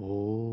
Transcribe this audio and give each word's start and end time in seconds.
哦。 0.00 0.49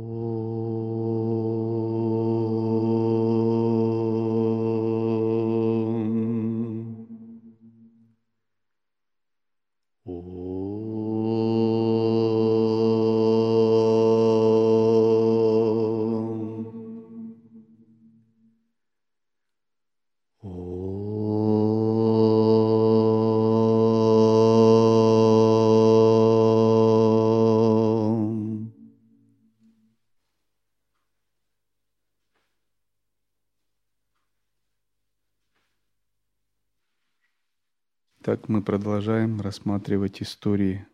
Мы 38.49 38.63
продолжаем 38.63 39.41
рассматривать 39.41 40.21
истории 40.21 40.87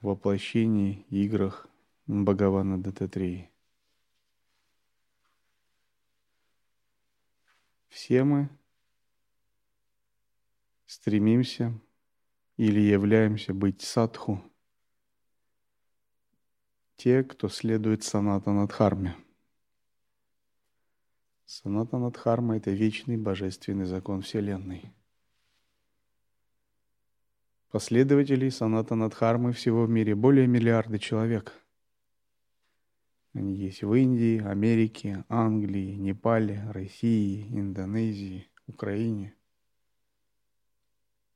воплощений, 0.00 1.04
играх 1.10 1.68
Бхагавана 2.06 2.82
Дататрии. 2.82 3.50
Все 7.88 8.24
мы 8.24 8.48
стремимся 10.86 11.78
или 12.56 12.80
являемся 12.80 13.52
быть 13.52 13.82
садху, 13.82 14.42
те, 16.96 17.22
кто 17.22 17.50
следует 17.50 18.02
санатанадхарме. 18.02 19.14
Санатанадхарма– 21.44 22.56
это 22.56 22.70
вечный 22.70 23.18
божественный 23.18 23.84
закон 23.84 24.22
Вселенной– 24.22 24.90
Последователей 27.76 28.50
Саната 28.50 28.94
Надхармы 28.94 29.52
всего 29.52 29.84
в 29.84 29.90
мире 29.90 30.14
более 30.14 30.46
миллиарда 30.46 30.98
человек. 30.98 31.52
Они 33.34 33.54
есть 33.54 33.82
в 33.82 33.92
Индии, 33.92 34.42
Америке, 34.42 35.26
Англии, 35.28 35.94
Непале, 35.96 36.64
России, 36.70 37.46
Индонезии, 37.50 38.48
Украине. 38.66 39.34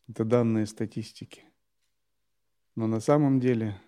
Это 0.08 0.24
данные 0.24 0.64
статистики. 0.64 1.44
Но 2.74 2.86
на 2.86 3.00
самом 3.00 3.38
деле 3.38 3.78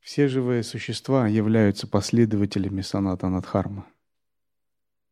все 0.00 0.28
живые 0.28 0.62
существа 0.62 1.26
являются 1.26 1.86
последователями 1.86 2.82
Саната 2.82 3.30
Надхармы. 3.30 3.86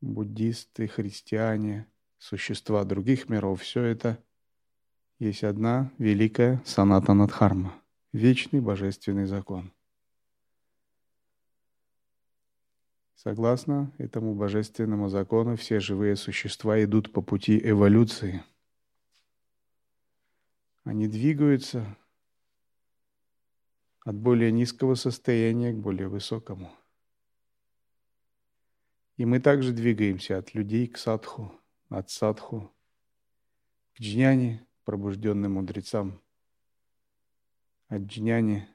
Буддисты, 0.03 0.89
христиане, 0.89 1.87
существа 2.19 2.85
других 2.85 3.31
миров– 3.31 3.63
все 3.63 3.83
это– 3.85 4.23
есть 5.23 5.45
одна 5.45 5.93
великая 5.99 6.61
саната 6.65 7.15
Надхарма, 7.15 7.81
вечный 8.13 8.61
божественный 8.61 9.27
закон. 9.27 9.73
Согласно 13.15 13.93
этому 13.99 14.35
божественному 14.35 15.09
закону, 15.09 15.55
все 15.55 15.79
живые 15.79 16.17
существа 16.17 16.83
идут 16.83 17.13
по 17.13 17.23
пути 17.23 17.57
эволюции. 17.63 18.43
Они 20.83 21.07
двигаются 21.07 21.97
от 24.05 24.17
более 24.17 24.51
низкого 24.51 24.97
состояния 24.97 25.73
к 25.73 25.77
более 25.77 26.09
высокому. 26.09 26.73
И 29.19 29.25
мы 29.25 29.39
также 29.39 29.73
двигаемся 29.73 30.39
от 30.39 30.53
людей 30.53 30.89
к 30.89 30.99
садху, 30.99 31.53
от 31.91 32.11
садху 32.11 32.75
к 33.95 34.01
джняне, 34.01 34.67
пробужденным 34.85 35.53
мудрецам, 35.53 36.21
от 37.89 38.03
джняни 38.03 38.69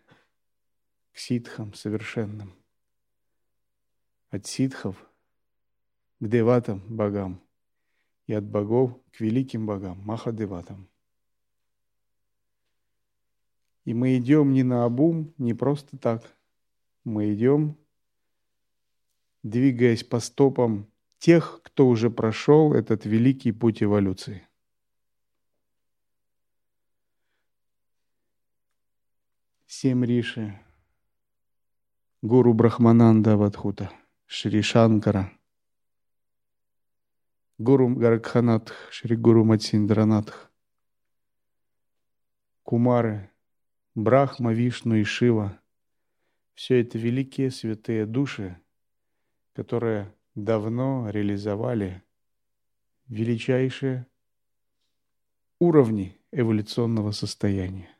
к 1.11 1.17
ситхам 1.17 1.73
совершенным, 1.73 2.53
от 4.29 4.45
ситхов 4.45 4.95
к 6.19 6.27
деватам 6.27 6.81
богам 6.87 7.41
и 8.27 8.33
от 8.33 8.45
богов 8.45 8.99
к 9.11 9.19
великим 9.19 9.65
богам, 9.65 9.99
махадеватам. 9.99 10.89
И 13.85 13.93
мы 13.93 14.17
идем 14.17 14.51
не 14.51 14.63
на 14.63 14.83
обум, 14.83 15.33
не 15.37 15.53
просто 15.53 15.97
так. 15.97 16.35
Мы 17.05 17.33
идем, 17.33 17.77
двигаясь 19.43 20.03
по 20.03 20.19
стопам 20.19 20.91
тех, 21.19 21.61
кто 21.63 21.87
уже 21.87 22.09
прошел 22.09 22.73
этот 22.73 23.05
великий 23.05 23.53
путь 23.53 23.81
эволюции. 23.81 24.45
Семь 29.79 30.03
риши, 30.03 30.59
гуру 32.23 32.55
Брахмананда 32.55 33.37
Вадхута, 33.37 33.91
Шри 34.25 34.63
Шанкара, 34.63 35.31
гуру 37.59 37.87
Гаракханатх, 37.95 38.73
Шри 38.91 39.15
Гуру 39.15 39.45
Матсиндранатх, 39.45 40.51
Кумары, 42.63 43.29
Брахма, 43.93 44.51
Вишну 44.51 44.95
и 44.95 45.03
Шива– 45.03 45.61
все 46.55 46.81
это 46.81 46.97
великие 46.97 47.51
святые 47.51 48.07
души, 48.07 48.59
которые 49.53 50.11
давно 50.33 51.07
реализовали 51.11 52.01
величайшие 53.09 54.07
уровни 55.59 56.19
эволюционного 56.31 57.11
состояния. 57.11 57.96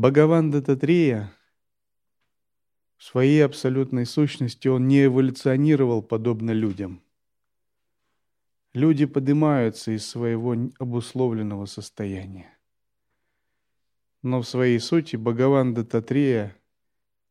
Бхагаван 0.00 0.50
Дататрия 0.50 1.30
в 2.96 3.04
своей 3.04 3.44
абсолютной 3.44 4.06
сущности 4.06 4.66
он 4.66 4.88
не 4.88 5.04
эволюционировал 5.04 6.02
подобно 6.02 6.52
людям. 6.52 7.02
Люди 8.72 9.04
поднимаются 9.04 9.90
из 9.94 10.08
своего 10.08 10.56
обусловленного 10.78 11.66
состояния. 11.66 12.58
Но 14.22 14.40
в 14.40 14.48
своей 14.48 14.78
сути 14.78 15.16
Бхагаван 15.16 15.74
Дататрия 15.74 16.56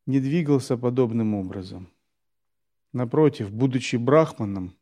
не 0.06 0.20
двигался 0.20 0.76
подобным 0.76 1.34
образом. 1.34 1.92
Напротив, 2.92 3.50
будучи 3.50 3.96
брахманом, 3.96 4.78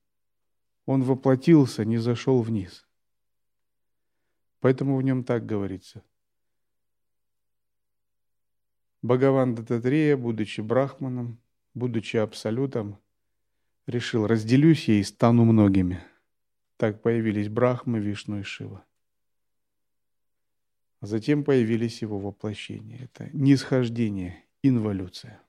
он 0.85 1.05
воплотился, 1.05 1.87
не 1.87 1.97
зашел 1.97 2.43
вниз. 2.43 2.87
Поэтому 4.61 4.99
в 4.99 5.03
нем 5.03 5.25
так 5.25 5.47
говорится– 5.47 6.03
Бхагаван 9.03 9.55
Дататрея, 9.55 10.17
будучи 10.17 10.61
брахманом, 10.61 11.39
будучи 11.75 12.17
абсолютом, 12.17 12.99
решил, 13.87 14.27
разделюсь 14.27 14.89
я 14.89 14.95
и 14.95 15.05
стану 15.05 15.45
многими. 15.45 16.03
Так 16.77 17.01
появились 17.03 17.49
Брахма, 17.49 17.99
Вишну 17.99 18.41
и 18.41 18.43
Шива. 18.43 18.85
Затем 21.01 21.45
появились 21.45 22.03
его 22.03 22.19
воплощения. 22.19 23.05
Это 23.05 23.31
нисхождение, 23.33 24.45
инволюция. 24.63 25.41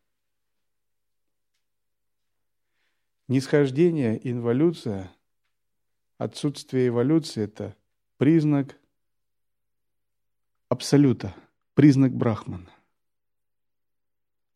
Нисхождение, 3.28 4.20
инволюция, 4.30 5.12
отсутствие 6.18 6.90
эволюции– 6.90 7.44
это 7.44 7.76
признак 8.18 8.80
абсолюта, 10.68 11.36
признак 11.74 12.14
брахмана 12.14 12.70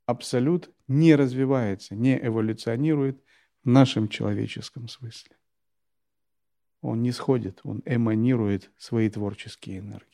абсолют 0.06 0.74
не 0.88 1.16
развивается, 1.16 1.96
не 1.96 2.18
эволюционирует 2.18 3.24
в 3.64 3.70
нашем 3.70 4.10
человеческом 4.10 4.88
смысле. 4.88 5.36
Он 6.82 7.02
не 7.02 7.12
сходит, 7.12 7.62
он 7.64 7.82
эманирует 7.86 8.72
свои 8.78 9.10
творческие 9.10 9.80
энергии. 9.80 10.10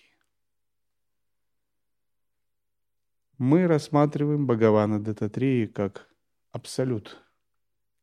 Мы 3.37 3.67
рассматриваем 3.67 4.45
Бхагавана 4.45 5.01
Дататреи 5.01 5.65
как 5.65 6.09
абсолют, 6.51 7.23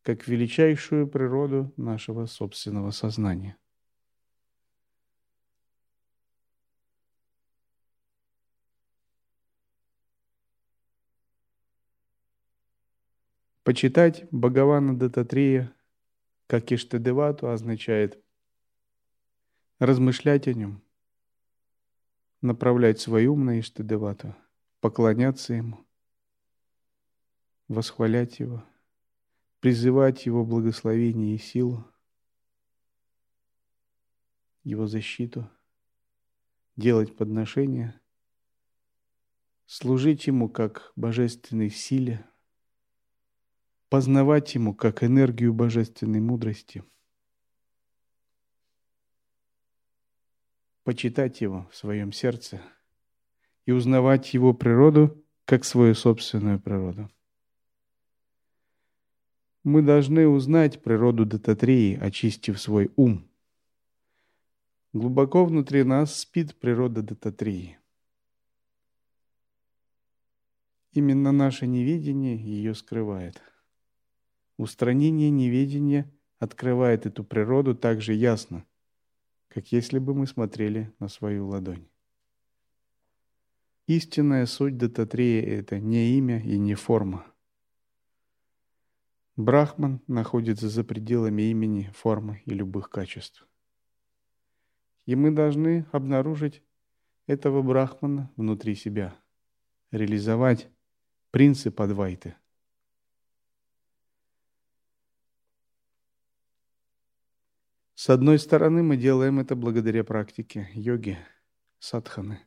как 0.03 0.27
величайшую 0.27 1.07
природу 1.07 1.73
нашего 1.77 2.27
собственного 2.27 2.91
сознания– 2.91 3.57
Почитать 13.67 14.29
Бхагавана 14.31 14.97
Дататрия 14.97 15.75
как 16.47 16.71
Иштадевату 16.71 17.51
означает 17.51 18.23
размышлять 19.81 20.47
о 20.47 20.53
нем, 20.53 20.85
направлять 22.43 23.01
свой 23.01 23.27
ум 23.27 23.45
на 23.45 23.59
Иштадевату, 23.59 24.37
поклоняться 24.79 25.55
Ему, 25.55 25.85
восхвалять 27.67 28.39
Его, 28.39 28.65
призывать 29.59 30.27
Его 30.27 30.45
благословение 30.45 31.35
и 31.35 31.39
силу, 31.39 31.85
Его 34.63 34.87
защиту, 34.87 35.51
делать 36.77 37.17
подношения, 37.17 38.01
служить 39.67 40.29
Ему 40.29 40.49
как 40.49 40.93
божественной 40.95 41.71
силе, 41.71 42.25
познавать 43.89 44.55
Ему 44.55 44.75
как 44.75 45.03
энергию 45.03 45.53
божественной 45.53 46.21
мудрости– 46.21 46.83
почитать 50.87 51.41
Его 51.41 51.69
в 51.73 51.77
своем 51.77 52.13
сердце 52.13 52.63
и 53.65 53.73
узнавать 53.73 54.33
Его 54.35 54.55
природу 54.55 55.21
как 55.45 55.65
свою 55.65 55.97
собственную 55.97 56.61
природу. 56.61 57.11
Мы 59.65 59.83
должны 59.83 60.29
узнать 60.29 60.81
природу 60.81 61.27
Дататрии, 61.27 61.99
очистив 62.01 62.61
свой 62.61 62.93
ум. 62.95 63.29
Глубоко 64.93 65.45
внутри 65.45 65.83
нас 65.83 66.21
спит 66.21 66.55
природа 66.55 67.03
Дататрии. 67.03 67.77
Именно 70.93 71.33
наше 71.33 71.67
неведение 71.67 72.37
ее 72.37 72.77
скрывает. 72.77 73.43
Устранение 74.57 75.31
неведения 75.31 76.13
открывает 76.39 77.07
эту 77.07 77.25
природу 77.25 77.75
так 77.75 78.01
же 78.01 78.15
ясно– 78.15 78.65
как 79.57 79.73
если 79.73 79.99
бы 79.99 80.15
мы 80.15 80.27
смотрели 80.27 80.93
на 80.99 81.09
свою 81.09 81.49
ладонь. 81.49 81.89
Истинная 83.87 84.45
суть 84.45 84.77
Дататрея– 84.77 85.43
это 85.61 85.79
не 85.79 86.19
имя 86.19 86.43
и 86.43 86.59
не 86.59 86.75
форма. 86.75 87.25
Брахман 89.35 90.03
находится 90.07 90.69
за 90.69 90.85
пределами 90.85 91.45
имени, 91.45 91.91
формы 91.95 92.43
и 92.45 92.51
любых 92.51 92.91
качеств. 92.91 93.49
И 95.07 95.17
мы 95.17 95.31
должны 95.31 95.87
обнаружить 95.91 96.63
этого 97.27 97.63
Брахмана 97.63 98.31
внутри 98.37 98.75
себя, 98.75 99.17
реализовать 99.91 100.69
принцип 101.31 101.81
Адвайты– 101.81 102.35
С 107.97 108.11
одной 108.11 108.39
стороны, 108.39 108.83
мы 108.83 108.99
делаем 108.99 109.39
это 109.39 109.57
благодаря 109.57 110.05
практике 110.05 110.69
йоги, 110.75 111.17
садханы, 111.79 112.41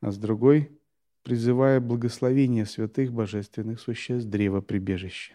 а 0.00 0.12
с 0.12 0.18
другой– 0.18 0.80
призывая 1.24 1.80
благословение 1.80 2.64
святых 2.64 3.12
божественных 3.12 3.80
существ 3.80 4.30
древа 4.30 4.60
прибежища. 4.60 5.34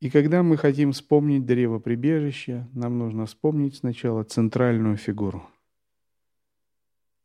И 0.00 0.08
когда 0.08 0.42
мы 0.42 0.56
хотим 0.56 0.92
вспомнить 0.92 1.44
древо 1.44 1.80
прибежища, 1.80 2.66
нам 2.72 2.96
нужно 2.96 3.26
вспомнить 3.26 3.76
сначала 3.76 4.24
центральную 4.24 4.96
фигуру 4.96 5.46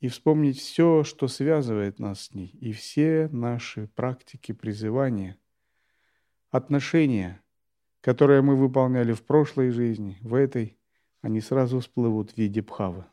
и 0.02 0.10
вспомнить 0.10 0.60
все, 0.60 1.06
что 1.06 1.30
связывает 1.30 2.00
нас 2.00 2.24
с 2.24 2.34
ней, 2.34 2.50
и 2.60 2.74
все 2.74 3.30
наши 3.32 3.88
практики 3.88 4.52
призывания, 4.52 5.38
отношения– 6.52 7.42
которые 8.02 8.42
мы 8.42 8.56
выполняли 8.56 9.14
в 9.14 9.24
прошлой 9.24 9.72
жизни, 9.72 10.18
в 10.22 10.34
этой, 10.34 10.78
они 11.22 11.42
сразу 11.42 11.80
всплывут 11.80 12.32
в 12.32 12.38
виде 12.38 12.62
пхавы. 12.62 13.06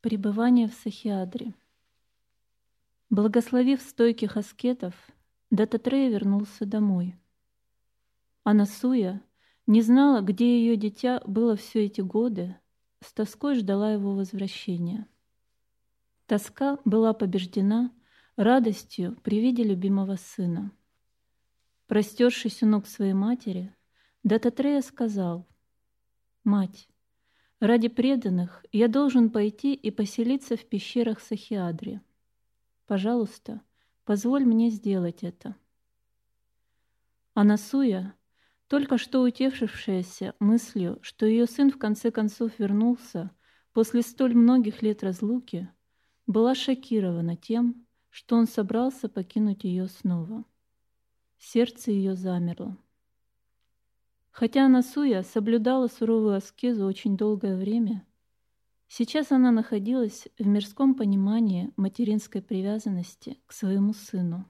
Пребывание 0.00 0.68
в 0.68 0.74
Сахиадре. 0.74 1.54
Благословив 3.10 3.82
стойких 3.82 4.36
аскетов, 4.36 4.94
Дататрея 5.50 6.10
вернулся 6.10 6.64
домой. 6.64 7.16
Анасуя 8.44 9.22
не 9.66 9.82
знала, 9.82 10.20
где 10.20 10.60
ее 10.60 10.76
дитя 10.76 11.20
было 11.26 11.56
все 11.56 11.84
эти 11.86 12.00
годы, 12.00 12.56
с 13.00 13.12
тоской 13.12 13.56
ждала 13.56 13.92
его 13.92 14.14
возвращения. 14.14 15.06
Тоска 16.26 16.78
была 16.84 17.12
побеждена 17.12 17.92
радостью 18.40 19.18
при 19.22 19.38
виде 19.38 19.62
любимого 19.62 20.16
сына. 20.16 20.72
Простершись 21.86 22.62
у 22.62 22.66
ног 22.66 22.86
своей 22.86 23.12
матери, 23.12 23.74
Дататрея 24.22 24.80
сказал, 24.80 25.46
«Мать, 26.42 26.88
ради 27.58 27.88
преданных 27.88 28.64
я 28.72 28.88
должен 28.88 29.28
пойти 29.28 29.74
и 29.74 29.90
поселиться 29.90 30.56
в 30.56 30.64
пещерах 30.64 31.20
Сахиадри. 31.20 32.00
Пожалуйста, 32.86 33.60
позволь 34.04 34.46
мне 34.46 34.70
сделать 34.70 35.22
это». 35.22 35.54
Анасуя, 37.34 38.14
только 38.68 38.96
что 38.96 39.20
утешившаяся 39.20 40.34
мыслью, 40.40 40.98
что 41.02 41.26
ее 41.26 41.46
сын 41.46 41.70
в 41.70 41.76
конце 41.76 42.10
концов 42.10 42.58
вернулся 42.58 43.32
после 43.74 44.00
столь 44.00 44.34
многих 44.34 44.80
лет 44.80 45.02
разлуки, 45.02 45.68
была 46.26 46.54
шокирована 46.54 47.36
тем, 47.36 47.86
что 48.10 48.36
он 48.36 48.46
собрался 48.46 49.08
покинуть 49.08 49.64
ее 49.64 49.88
снова. 49.88 50.44
Сердце 51.38 51.92
ее 51.92 52.16
замерло. 52.16 52.76
Хотя 54.30 54.68
Насуя 54.68 55.22
соблюдала 55.22 55.88
суровую 55.88 56.34
аскезу 56.34 56.84
очень 56.86 57.16
долгое 57.16 57.56
время, 57.56 58.06
сейчас 58.88 59.32
она 59.32 59.50
находилась 59.50 60.28
в 60.38 60.46
мирском 60.46 60.94
понимании 60.94 61.72
материнской 61.76 62.42
привязанности 62.42 63.38
к 63.46 63.52
своему 63.52 63.92
сыну. 63.92 64.44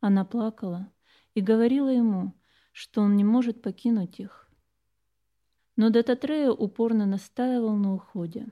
Она 0.00 0.24
плакала 0.24 0.90
и 1.34 1.40
говорила 1.40 1.88
ему, 1.88 2.32
что 2.72 3.02
он 3.02 3.16
не 3.16 3.24
может 3.24 3.62
покинуть 3.62 4.20
их. 4.20 4.48
Но 5.76 5.90
Дататрея 5.90 6.50
упорно 6.50 7.06
настаивал 7.06 7.76
на 7.76 7.94
уходе. 7.94 8.46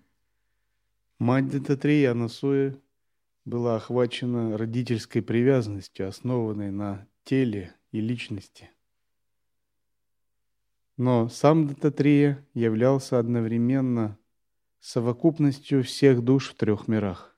Мать 1.19 1.48
Дататрея 1.48 2.12
Анасуя 2.12 2.76
была 3.44 3.76
охвачена 3.76 4.56
родительской 4.56 5.22
привязанностью, 5.22 6.08
основанной 6.08 6.70
на 6.70 7.06
теле 7.24 7.74
и 7.90 8.00
личности. 8.00 8.70
Но 10.96 11.28
сам 11.28 11.67
Дататрия 11.67 12.46
являлся 12.55 13.19
одновременно 13.19 14.19
совокупностью 14.81 15.82
всех 15.82 16.22
душ 16.22 16.50
в 16.50 16.55
трех 16.55 16.86
мирах. 16.86 17.36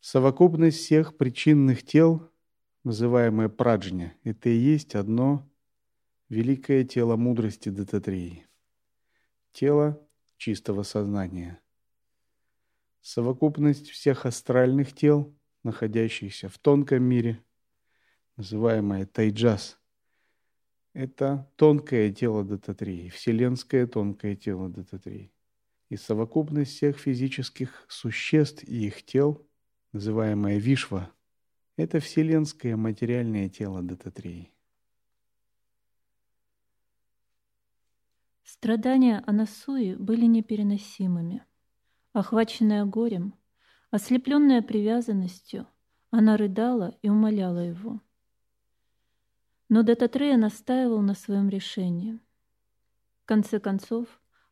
Совокупность 0.00 0.78
всех 0.78 1.16
причинных 1.16 1.82
тел, 1.82 2.30
называемая 2.84 3.48
праджня, 3.48 4.16
это 4.22 4.48
и 4.48 4.56
есть 4.56 4.94
одно 4.94 5.46
великое 6.28 6.84
тело 6.84 7.16
мудрости 7.16 7.68
Дататрии. 7.68 8.46
Тело 9.52 10.00
чистого 10.36 10.82
сознания– 10.82 11.60
совокупность 13.06 13.88
всех 13.90 14.26
астральных 14.26 14.92
тел, 14.92 15.32
находящихся 15.62 16.48
в 16.48 16.58
тонком 16.58 17.04
мире, 17.04 17.40
называемое 18.36 19.06
тайджас. 19.06 19.78
Это 20.92 21.48
тонкое 21.54 22.12
тело 22.12 22.42
Дататрии, 22.42 23.08
вселенское 23.10 23.86
тонкое 23.86 24.34
тело 24.34 24.68
Дататрии. 24.68 25.32
И 25.88 25.96
совокупность 25.96 26.72
всех 26.72 26.98
физических 26.98 27.84
существ 27.86 28.64
и 28.64 28.88
их 28.88 29.04
тел, 29.04 29.46
называемое 29.92 30.58
Вишва, 30.58 31.12
это 31.76 32.00
вселенское 32.00 32.76
материальное 32.76 33.48
тело 33.48 33.82
Дататрии. 33.82 34.52
Страдания 38.42 39.22
Анасуи 39.26 39.94
были 39.94 40.26
непереносимыми– 40.26 41.44
Охваченная 42.16 42.86
горем, 42.86 43.34
ослепленная 43.90 44.62
привязанностью, 44.62 45.66
она 46.10 46.38
рыдала 46.38 46.96
и 47.02 47.10
умоляла 47.10 47.58
его. 47.58 48.00
Но 49.68 49.82
Дататрея 49.82 50.38
настаивал 50.38 51.02
на 51.02 51.12
своем 51.12 51.50
решении. 51.50 52.18
В 53.20 53.26
конце 53.26 53.60
концов, 53.60 54.06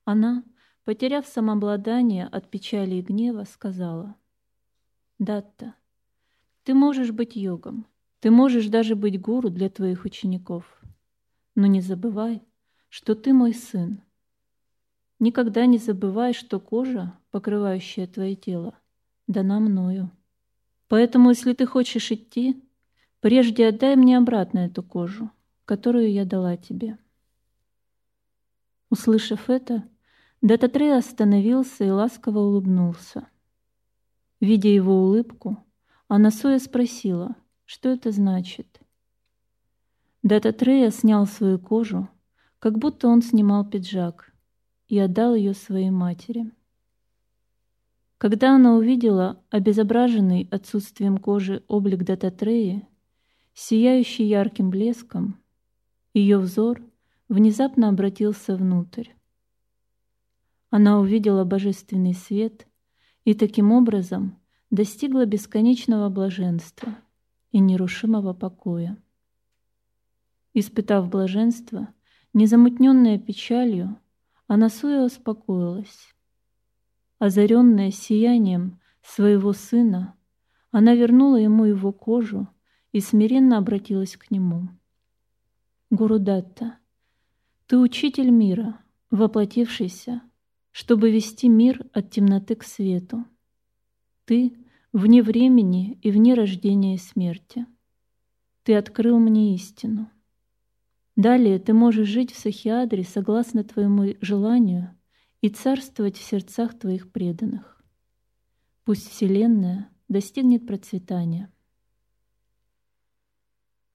она, 0.05 0.45
потеряв 0.85 1.27
самообладание 1.27 2.27
от 2.27 2.51
печали 2.51 2.97
и 2.97 3.01
гнева, 3.01 3.45
сказала, 3.45 4.15
«Датта, 5.19 5.75
ты 6.65 6.75
можешь 6.75 7.13
быть 7.13 7.35
йогом, 7.35 7.87
ты 8.21 8.31
можешь 8.31 8.67
даже 8.67 8.95
быть 8.95 9.19
гуру 9.19 9.49
для 9.49 9.71
твоих 9.71 10.05
учеников, 10.05 10.83
но 11.55 11.67
не 11.67 11.81
забывай, 11.81 12.43
что 12.91 13.15
ты 13.15 13.33
мой 13.33 13.55
сын, 13.55 14.03
Никогда 15.27 15.67
не 15.67 15.79
забывай, 15.79 16.33
что 16.35 16.61
кожа, 16.61 17.05
покрывающая 17.31 18.07
твое 18.07 18.35
тело, 18.35 18.75
дана 19.27 19.59
мною. 19.61 20.11
Поэтому, 20.89 21.31
если 21.31 21.55
ты 21.55 21.67
хочешь 21.67 22.13
идти, 22.13 22.63
Прежде 23.25 23.69
отдай 23.69 23.97
мне 23.97 24.19
обратно 24.19 24.67
эту 24.67 24.83
кожу, 24.83 25.31
которую 25.65 26.13
я 26.13 26.27
дала 26.27 26.59
тебе». 26.59 26.99
Услышав 28.91 29.49
это, 29.49 29.89
Дататрея 30.43 30.99
остановился 30.99 31.85
и 31.85 31.91
ласково 31.91 32.41
улыбнулся. 32.41 33.27
Видя 34.41 34.69
его 34.69 35.05
улыбку, 35.05 35.57
Анасуя 36.07 36.59
спросила, 36.59 37.35
что 37.65 37.89
это 37.89 38.11
значит. 38.13 38.79
Дататрея 40.23 40.91
снял 40.91 41.27
свою 41.27 41.59
кожу, 41.59 42.11
как 42.59 42.77
будто 42.77 43.09
он 43.09 43.23
снимал 43.23 43.65
пиджак, 43.65 44.34
и 44.95 44.99
отдал 45.01 45.35
ее 45.35 45.55
своей 45.55 45.91
матери. 45.91 46.53
Когда 48.17 48.55
она 48.55 48.77
увидела 48.77 49.43
обезображенный 49.51 50.47
отсутствием 50.53 51.19
кожи 51.19 51.65
облик 51.67 52.05
Дататреи, 52.05 52.87
сияющий 53.55 54.23
ярким 54.23 54.71
блеском, 54.71 55.41
ее 56.13 56.39
взор 56.39 56.81
внезапно 57.29 57.89
обратился 57.89 58.55
внутрь. 58.55 59.09
Она 60.71 61.01
увидела 61.01 61.43
божественный 61.45 62.15
свет 62.15 62.69
и 63.25 63.35
таким 63.35 63.73
образом 63.73 64.41
достигла 64.71 65.27
бесконечного 65.27 66.09
блаженства 66.09 66.95
и 67.51 67.59
нерушимого 67.59 68.33
покоя. 68.33 68.97
Испытав 70.53 71.09
блаженство, 71.11 71.89
незамутненное 72.33 73.19
печалью, 73.19 73.99
Анасуя 74.47 75.05
успокоилась. 75.05 76.15
Озаренная 77.19 77.91
сиянием 77.91 78.81
своего 79.03 79.53
сына, 79.53 80.17
она 80.71 80.95
вернула 80.95 81.37
ему 81.37 81.65
его 81.65 81.93
кожу 81.93 82.49
и 82.93 83.01
смиренно 83.01 83.59
обратилась 83.59 84.17
к 84.17 84.31
нему. 84.31 84.69
Гурудатта, 85.91 86.79
ты 87.67 87.79
учитель 87.79 88.31
мира, 88.31 88.81
воплотившийся, 89.11 90.23
чтобы 90.73 91.11
вести 91.11 91.49
мир 91.49 91.87
от 91.93 92.11
темноты 92.11 92.57
к 92.57 92.65
свету. 92.65 93.25
Ты 94.27 94.57
вне 94.93 95.23
времени 95.23 95.99
и 96.03 96.11
вне 96.11 96.35
рождения 96.35 96.97
и 96.97 96.99
смерти. 96.99 97.67
Ты 98.65 98.75
открыл 98.75 99.19
мне 99.19 99.55
истину. 99.55 100.11
Далее 101.17 101.59
ты 101.59 101.73
можешь 101.73 102.09
жить 102.09 102.33
в 102.33 102.39
Сахиадре 102.39 103.05
согласно 103.05 103.65
твоему 103.65 104.15
желанию 104.21 104.97
и 105.41 105.49
царствовать 105.49 106.17
в 106.17 106.23
сердцах 106.23 106.79
твоих 106.79 107.13
преданных. 107.13 107.83
Пусть 108.85 109.09
Вселенная 109.11 109.91
достигнет 110.09 110.67
процветания. 110.67 111.53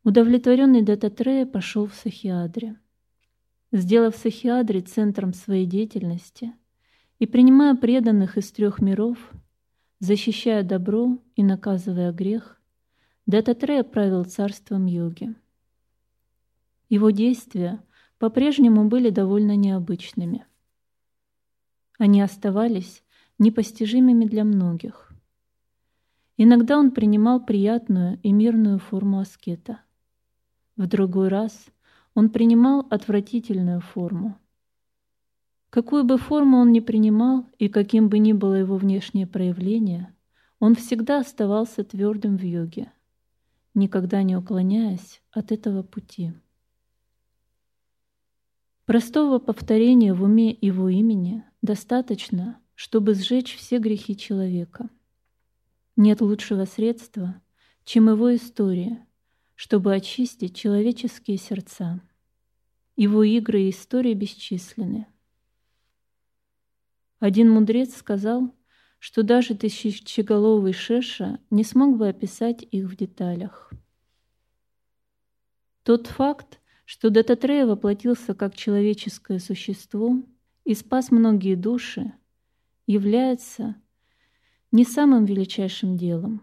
Удовлетворенный 0.03 0.81
Дататрея 0.81 1.45
пошел 1.45 1.87
в 1.87 1.93
Сахиадре 1.93 2.79
сделав 3.71 4.15
Сахиадри 4.15 4.81
центром 4.81 5.33
своей 5.33 5.65
деятельности 5.65 6.53
и 7.19 7.25
принимая 7.25 7.75
преданных 7.75 8.37
из 8.37 8.51
трех 8.51 8.79
миров, 8.81 9.17
защищая 9.99 10.63
добро 10.63 11.19
и 11.35 11.43
наказывая 11.43 12.11
грех, 12.11 12.59
Дататрея 13.25 13.83
правил 13.83 14.23
царством 14.23 14.87
йоги. 14.87 15.35
Его 16.89 17.11
действия 17.11 17.81
по-прежнему 18.17 18.85
были 18.85 19.09
довольно 19.09 19.55
необычными. 19.55 20.45
Они 21.97 22.21
оставались 22.21 23.03
непостижимыми 23.37 24.25
для 24.25 24.43
многих. 24.43 25.11
Иногда 26.35 26.77
он 26.77 26.91
принимал 26.91 27.45
приятную 27.45 28.19
и 28.23 28.31
мирную 28.31 28.79
форму 28.79 29.19
аскета. 29.19 29.81
В 30.75 30.87
другой 30.87 31.29
раз– 31.29 31.65
он 32.19 32.29
принимал 32.29 32.85
отвратительную 32.89 33.79
форму. 33.79 34.37
Какую 35.69 36.03
бы 36.03 36.17
форму 36.17 36.57
он 36.57 36.71
ни 36.73 36.81
принимал 36.81 37.45
и 37.59 37.69
каким 37.69 38.09
бы 38.09 38.19
ни 38.19 38.33
было 38.33 38.55
его 38.55 38.75
внешнее 38.75 39.27
проявление, 39.27 40.13
он 40.59 40.75
всегда 40.75 41.19
оставался 41.19 41.83
твердым 41.83 42.37
в 42.37 42.43
йоге, 42.43 42.91
никогда 43.73 44.23
не 44.23 44.35
уклоняясь 44.35 45.21
от 45.31 45.51
этого 45.51 45.83
пути. 45.83 46.33
Простого 48.89 49.37
повторения 49.37 50.15
в 50.15 50.23
уме 50.23 50.57
его 50.61 50.89
имени 50.89 51.43
достаточно, 51.61 52.59
чтобы 52.73 53.13
сжечь 53.13 53.55
все 53.55 53.77
грехи 53.77 54.17
человека. 54.17 54.89
Нет 55.95 56.21
лучшего 56.21 56.65
средства, 56.65 57.39
чем 57.83 58.09
его 58.09 58.35
история, 58.35 59.05
чтобы 59.53 59.93
очистить 59.93 60.55
человеческие 60.55 61.37
сердца. 61.37 62.01
Его 62.95 63.21
игры 63.21 63.61
и 63.61 63.69
истории 63.69 64.15
бесчисленны. 64.15 65.05
Один 67.19 67.51
мудрец 67.51 67.95
сказал, 67.95 68.55
что 68.97 69.21
даже 69.21 69.53
тысячеголовый 69.53 70.73
Шеша 70.73 71.39
не 71.51 71.63
смог 71.63 71.95
бы 71.95 72.07
описать 72.07 72.63
их 72.63 72.87
в 72.87 72.95
деталях. 72.95 73.71
Тот 75.83 76.07
факт, 76.07 76.58
что 76.89 77.11
Дататрея 77.11 77.67
воплотился 77.67 78.33
как 78.33 78.55
человеческое 78.55 79.37
существо 79.37 80.23
и 80.63 80.73
спас 80.73 81.11
многие 81.11 81.53
души, 81.53 82.13
является 82.87 83.75
не 84.71 84.85
самым 84.85 85.25
величайшим 85.25 85.97
делом. 85.97 86.41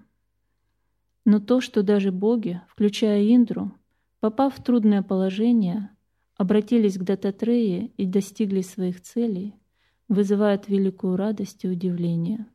Но 1.25 1.41
то, 1.41 1.61
что 1.61 1.83
даже 1.83 2.12
боги, 2.12 2.62
включая 2.69 3.25
Индру, 3.35 3.73
попав 4.21 4.57
в 4.57 4.62
трудное 4.62 5.03
положение, 5.03 5.91
обратились 6.37 6.97
к 6.97 7.03
Дататрее 7.03 7.88
и 7.97 8.07
достигли 8.07 8.61
своих 8.61 9.00
целей, 9.03 9.57
вызывает 10.07 10.69
великую 10.69 11.17
радость 11.17 11.65
и 11.65 11.69
удивление. 11.69 12.47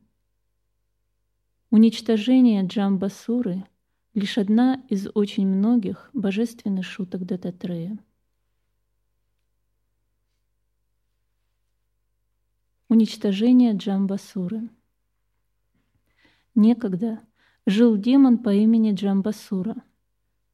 Уничтожение 1.71 2.65
Джамбасуры— 2.65 3.65
лишь 4.13 4.37
одна 4.37 4.83
из 4.89 5.07
очень 5.13 5.47
многих 5.47 6.09
божественных 6.13 6.85
шуток 6.85 7.25
Дататрея. 7.25 7.97
Уничтожение 12.89 13.73
Джамбасуры. 13.73 14.69
Некогда 16.55 17.21
жил 17.65 17.95
демон 17.95 18.37
по 18.37 18.53
имени 18.53 18.93
Джамбасура, 18.93 19.75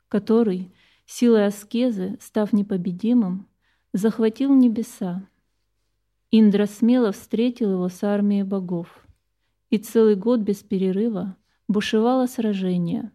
который— 0.09 0.71
силой 1.07 1.47
аскезы, 1.47 2.17
став 2.21 2.53
непобедимым, 2.53 3.47
захватил 3.93 4.53
небеса. 4.53 5.27
Индра 6.29 6.65
смело 6.65 7.13
встретил 7.13 7.71
его 7.71 7.89
с 7.89 8.03
армией 8.03 8.43
богов, 8.43 9.07
и 9.69 9.77
целый 9.77 10.15
год 10.15 10.41
без 10.41 10.57
перерыва 10.57 11.37
бушевало 11.67 12.27
сражение. 12.27 13.11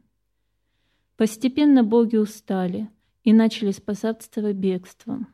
Постепенно 1.23 1.85
боги 1.85 2.17
устали 2.17 2.91
и 3.23 3.33
начали 3.33 3.71
спасаться 3.71 4.52
бегством. 4.52 5.29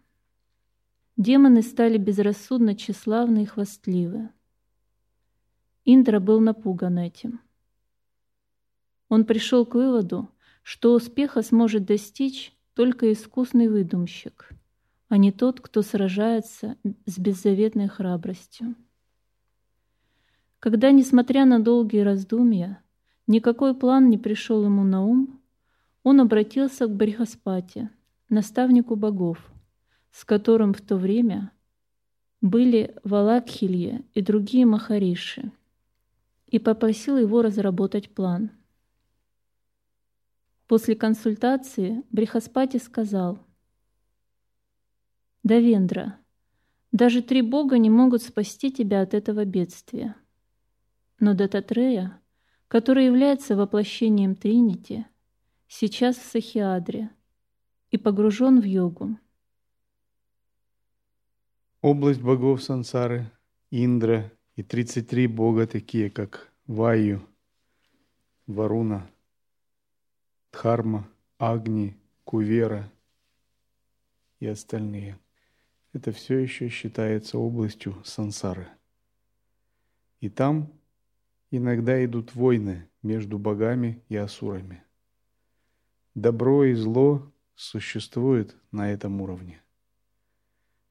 Демоны 1.16 1.62
стали 1.62 1.96
безрассудно 1.96 2.76
тщеславны 2.76 3.44
и 3.44 3.46
хвастливы. 3.46 4.28
Индра 5.86 6.20
был 6.20 6.40
напуган 6.40 6.98
этим. 6.98 7.40
Он 9.08 9.24
пришел 9.24 9.64
к 9.64 9.76
выводу, 9.76 10.28
что 10.62 10.92
успеха 10.92 11.40
сможет 11.40 11.86
достичь 11.86 12.54
только 12.74 13.10
искусный 13.10 13.68
выдумщик, 13.68 14.50
а 15.08 15.16
не 15.16 15.32
тот, 15.32 15.62
кто 15.62 15.80
сражается 15.80 16.76
с 17.06 17.18
беззаветной 17.18 17.88
храбростью. 17.88 18.74
Когда, 20.60 20.90
несмотря 20.90 21.46
на 21.46 21.60
долгие 21.60 22.00
раздумья, 22.00 22.82
никакой 23.26 23.74
план 23.74 24.10
не 24.10 24.18
пришел 24.18 24.62
ему 24.66 24.84
на 24.84 25.02
ум, 25.02 25.37
он 26.02 26.20
обратился 26.20 26.86
к 26.86 26.94
Брихаспате, 26.94 27.90
наставнику 28.28 28.96
богов, 28.96 29.38
с 30.10 30.24
которым 30.24 30.72
в 30.72 30.80
то 30.80 30.96
время 30.96 31.52
были 32.40 32.96
Валакхилья 33.04 34.02
и 34.14 34.22
другие 34.22 34.66
махариши, 34.66 35.52
и 36.46 36.58
попросил 36.58 37.18
его 37.18 37.42
разработать 37.42 38.14
план– 38.14 38.50
После 40.68 40.94
консультации 40.94 42.04
Брихаспати 42.10 42.76
сказал, 42.76 43.38
«Давендра, 45.42 46.18
даже 46.92 47.22
три 47.22 47.40
бога 47.40 47.78
не 47.78 47.88
могут 47.88 48.22
спасти 48.22 48.70
тебя 48.70 49.00
от 49.00 49.14
этого 49.14 49.46
бедствия. 49.46 50.14
Но 51.20 51.32
Дататрея, 51.32 52.20
который 52.68 53.06
является 53.06 53.56
воплощением 53.56 54.34
Тринити, 54.34 55.06
сейчас 55.68 56.16
в 56.16 56.24
Сахиадре 56.24 57.10
и 57.90 57.98
погружен 57.98 58.60
в 58.60 58.64
йогу. 58.64 59.16
Область 61.80 62.20
богов 62.20 62.62
сансары, 62.62 63.30
Индра 63.70 64.32
и 64.56 64.64
33 64.64 65.28
бога, 65.28 65.66
такие 65.66 66.10
как 66.10 66.52
Ваю, 66.66 67.20
Варуна– 68.46 69.08
Дхарма, 70.58 71.08
Агни, 71.38 71.96
Кувера 72.24 72.90
и 74.40 74.46
остальные. 74.46 75.18
Это 75.92 76.10
все 76.10 76.38
еще 76.38 76.68
считается 76.68 77.38
областью 77.38 77.94
сансары. 78.04 78.66
И 80.20 80.28
там 80.28 80.72
иногда 81.50 82.04
идут 82.04 82.34
войны 82.34 82.88
между 83.02 83.38
богами 83.38 84.02
и 84.08 84.16
асурами. 84.16 84.82
Добро 86.20 86.64
и 86.64 86.74
зло 86.74 87.32
существует 87.54 88.56
на 88.72 88.90
этом 88.90 89.20
уровне. 89.20 89.62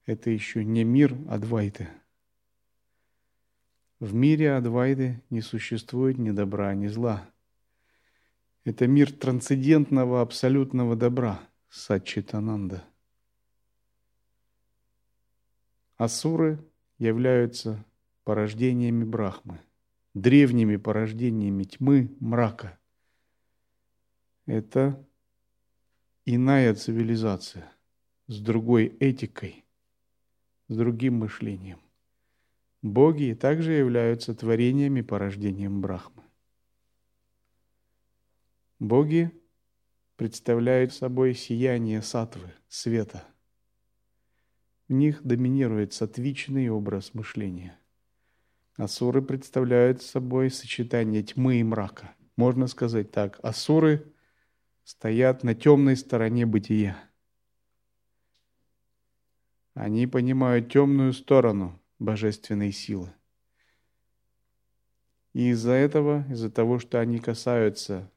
Это 0.06 0.30
еще 0.30 0.64
не 0.64 0.84
мир 0.84 1.14
Адвайты. 1.28 1.90
В 4.00 4.14
мире 4.14 4.54
Адвайды 4.54 5.22
не 5.28 5.42
существует 5.42 6.16
ни 6.16 6.30
добра, 6.30 6.74
ни 6.74 6.86
зла. 6.86 7.28
Это 8.64 8.86
мир 8.86 9.12
трансцендентного 9.12 10.22
абсолютного 10.22 10.96
добра, 10.96 11.46
Сачитананда. 11.68 12.82
Асуры 15.98 16.58
являются 16.96 17.84
порождениями 18.24 19.04
Брахмы, 19.04 19.60
древними 20.14 20.76
порождениями 20.76 21.64
тьмы, 21.64 22.16
мрака. 22.18 22.78
Это 24.46 25.04
иная 26.30 26.74
цивилизация 26.74 27.72
с 28.26 28.38
другой 28.38 28.94
этикой, 29.00 29.64
с 30.68 30.76
другим 30.76 31.14
мышлением. 31.14 31.80
Боги 32.82 33.32
также 33.32 33.72
являются 33.72 34.34
творениями 34.34 35.00
порождением 35.00 35.80
Брахмы. 35.80 36.22
Боги 38.78 39.30
представляют 40.16 40.92
собой 40.92 41.32
сияние 41.32 42.02
сатвы, 42.02 42.52
света. 42.68 43.24
В 44.86 44.92
них 44.92 45.22
доминирует 45.22 45.94
сатвичный 45.94 46.68
образ 46.68 47.14
мышления. 47.14 47.78
Асуры 48.76 49.22
представляют 49.22 50.02
собой 50.02 50.50
сочетание 50.50 51.22
тьмы 51.22 51.60
и 51.60 51.64
мрака. 51.64 52.14
Можно 52.36 52.66
сказать 52.66 53.12
так, 53.12 53.40
асуры 53.42 54.12
стоят 54.88 55.44
на 55.44 55.54
темной 55.54 55.98
стороне 55.98 56.46
бытия. 56.46 56.98
Они 59.74 60.06
понимают 60.06 60.72
темную 60.72 61.12
сторону 61.12 61.78
божественной 61.98 62.72
силы. 62.72 63.12
И 65.34 65.50
из-за 65.50 65.72
этого, 65.72 66.24
из-за 66.30 66.50
того, 66.50 66.78
что 66.78 67.00
они 67.00 67.18
касаются 67.18 68.10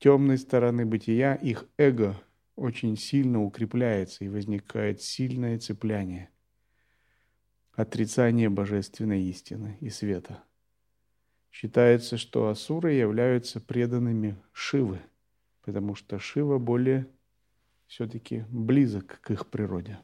темной 0.00 0.36
стороны 0.36 0.84
бытия, 0.84 1.34
их 1.34 1.64
эго 1.78 2.20
очень 2.56 2.98
сильно 2.98 3.42
укрепляется 3.42 4.26
и 4.26 4.28
возникает 4.28 5.00
сильное 5.00 5.58
цепляние, 5.58 6.28
отрицание 7.72 8.50
божественной 8.50 9.22
истины 9.22 9.78
и 9.80 9.88
света. 9.88 10.44
Считается, 11.50 12.18
что 12.18 12.48
асуры 12.48 12.92
являются 12.92 13.62
преданными 13.62 14.36
Шивы, 14.52 15.00
потому 15.64 15.94
что 15.94 16.18
Шива 16.18 16.58
более 16.58 17.08
все-таки 17.86 18.44
близок 18.50 19.20
к 19.20 19.30
их 19.30 19.46
природе. 19.48 19.98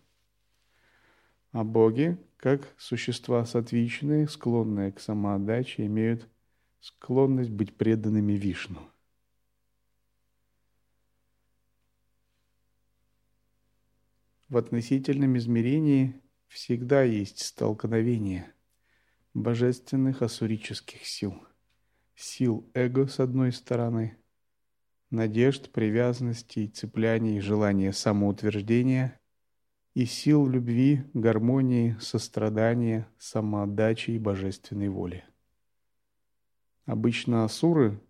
А 1.52 1.64
боги, 1.64 2.16
как 2.36 2.72
существа 2.78 3.44
сатвичные, 3.44 4.28
склонные 4.28 4.92
к 4.92 5.00
самоотдаче, 5.00 5.86
имеют 5.86 6.28
склонность 6.80 7.50
быть 7.50 7.76
преданными 7.76 8.34
Вишну. 8.34 8.80
В 14.48 14.56
относительном 14.56 15.36
измерении 15.36 16.20
всегда 16.48 17.02
есть 17.02 17.40
столкновение 17.40 18.52
божественных 19.34 20.22
асурических 20.22 21.06
сил. 21.06 21.34
Сил 22.16 22.68
эго 22.74 23.06
с 23.06 23.20
одной 23.20 23.52
стороны, 23.52 24.19
надежд, 25.10 25.70
привязанностей, 25.72 26.68
цепляний, 26.68 27.40
желания 27.40 27.92
самоутверждения 27.92 29.20
и 29.94 30.04
сил 30.04 30.46
любви, 30.46 31.02
гармонии, 31.14 31.96
сострадания, 32.00 33.08
самоотдачи 33.18 34.12
и 34.12 34.18
божественной 34.18 34.88
воли. 34.88 35.24
Обычно 36.86 37.44
асуры 37.44 38.00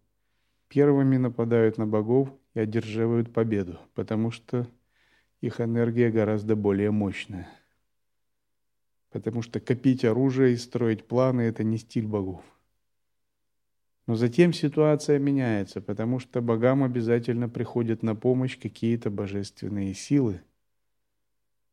первыми 0.68 1.16
нападают 1.16 1.78
на 1.78 1.86
богов 1.86 2.32
и 2.54 2.60
одерживают 2.60 3.32
победу, 3.32 3.78
потому 3.94 4.30
что 4.30 4.68
их 5.40 5.60
энергия 5.60 6.10
гораздо 6.10 6.54
более 6.54 6.90
мощная. 6.90 7.48
Потому 9.10 9.42
что 9.42 9.58
копить 9.58 10.04
оружие 10.04 10.54
и 10.54 10.56
строить 10.56 11.08
планы– 11.08 11.40
это 11.42 11.64
не 11.64 11.78
стиль 11.78 12.06
богов. 12.06 12.44
Но 14.06 14.14
затем 14.14 14.52
ситуация 14.52 15.18
меняется, 15.18 15.80
потому 15.80 16.18
что 16.18 16.40
богам 16.40 16.82
обязательно 16.82 17.48
приходят 17.48 18.02
на 18.02 18.14
помощь 18.14 18.58
какие-то 18.58 19.10
божественные 19.10 19.94
силы– 19.94 20.42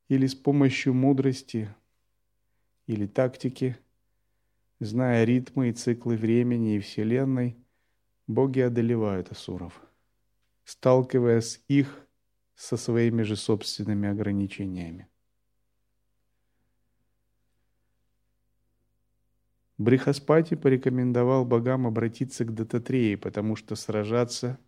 или 0.07 0.25
с 0.25 0.35
помощью 0.35 0.93
мудрости 0.93 1.73
или 2.85 3.05
тактики, 3.07 3.77
зная 4.79 5.25
ритмы 5.25 5.69
и 5.69 5.73
циклы 5.73 6.15
времени 6.15 6.75
и 6.75 6.79
Вселенной, 6.79 7.57
боги 8.25 8.61
одолевают 8.61 9.31
асуров, 9.31 9.81
сталкиваясь 10.63 11.61
их 11.67 12.07
со 12.55 12.77
своими 12.77 13.23
же 13.23 13.35
собственными 13.35 14.07
ограничениями. 14.07 15.07
Брихаспати 19.77 20.55
порекомендовал 20.55 21.45
богам 21.45 21.85
обратиться 21.85 22.45
к 22.45 22.53
Дататрее, 22.53 23.15
потому 23.15 23.55
что 23.55 23.75
сражаться 23.75 24.59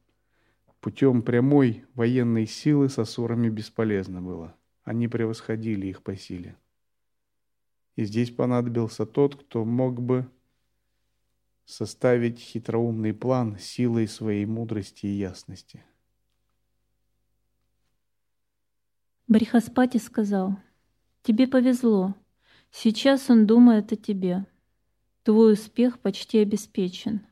путем 0.81 1.23
прямой 1.23 1.85
военной 1.95 2.45
силы 2.45 2.89
с 2.89 2.99
асурами 2.99 3.49
бесполезно 3.49 4.21
было. 4.21 4.55
Они 4.83 5.07
превосходили 5.07 5.87
их 5.87 6.03
по 6.03 6.15
силе. 6.15 6.57
И 7.95 8.05
здесь 8.05 8.31
понадобился 8.31 9.05
тот, 9.05 9.35
кто 9.35 9.65
мог 9.65 10.01
бы 10.01 10.29
составить 11.65 12.39
хитроумный 12.39 13.13
план 13.13 13.57
силой 13.59 14.07
своей 14.07 14.45
мудрости 14.45 15.05
и 15.05 15.17
ясности. 15.17 15.83
Брихаспати 19.27 19.97
сказал, 19.97 20.57
«Тебе 21.21 21.47
повезло. 21.47 22.15
Сейчас 22.71 23.29
он 23.29 23.45
думает 23.45 23.91
о 23.91 23.95
тебе. 23.95 24.45
Твой 25.23 25.53
успех 25.53 25.99
почти 25.99 26.39
обеспечен. 26.39 27.25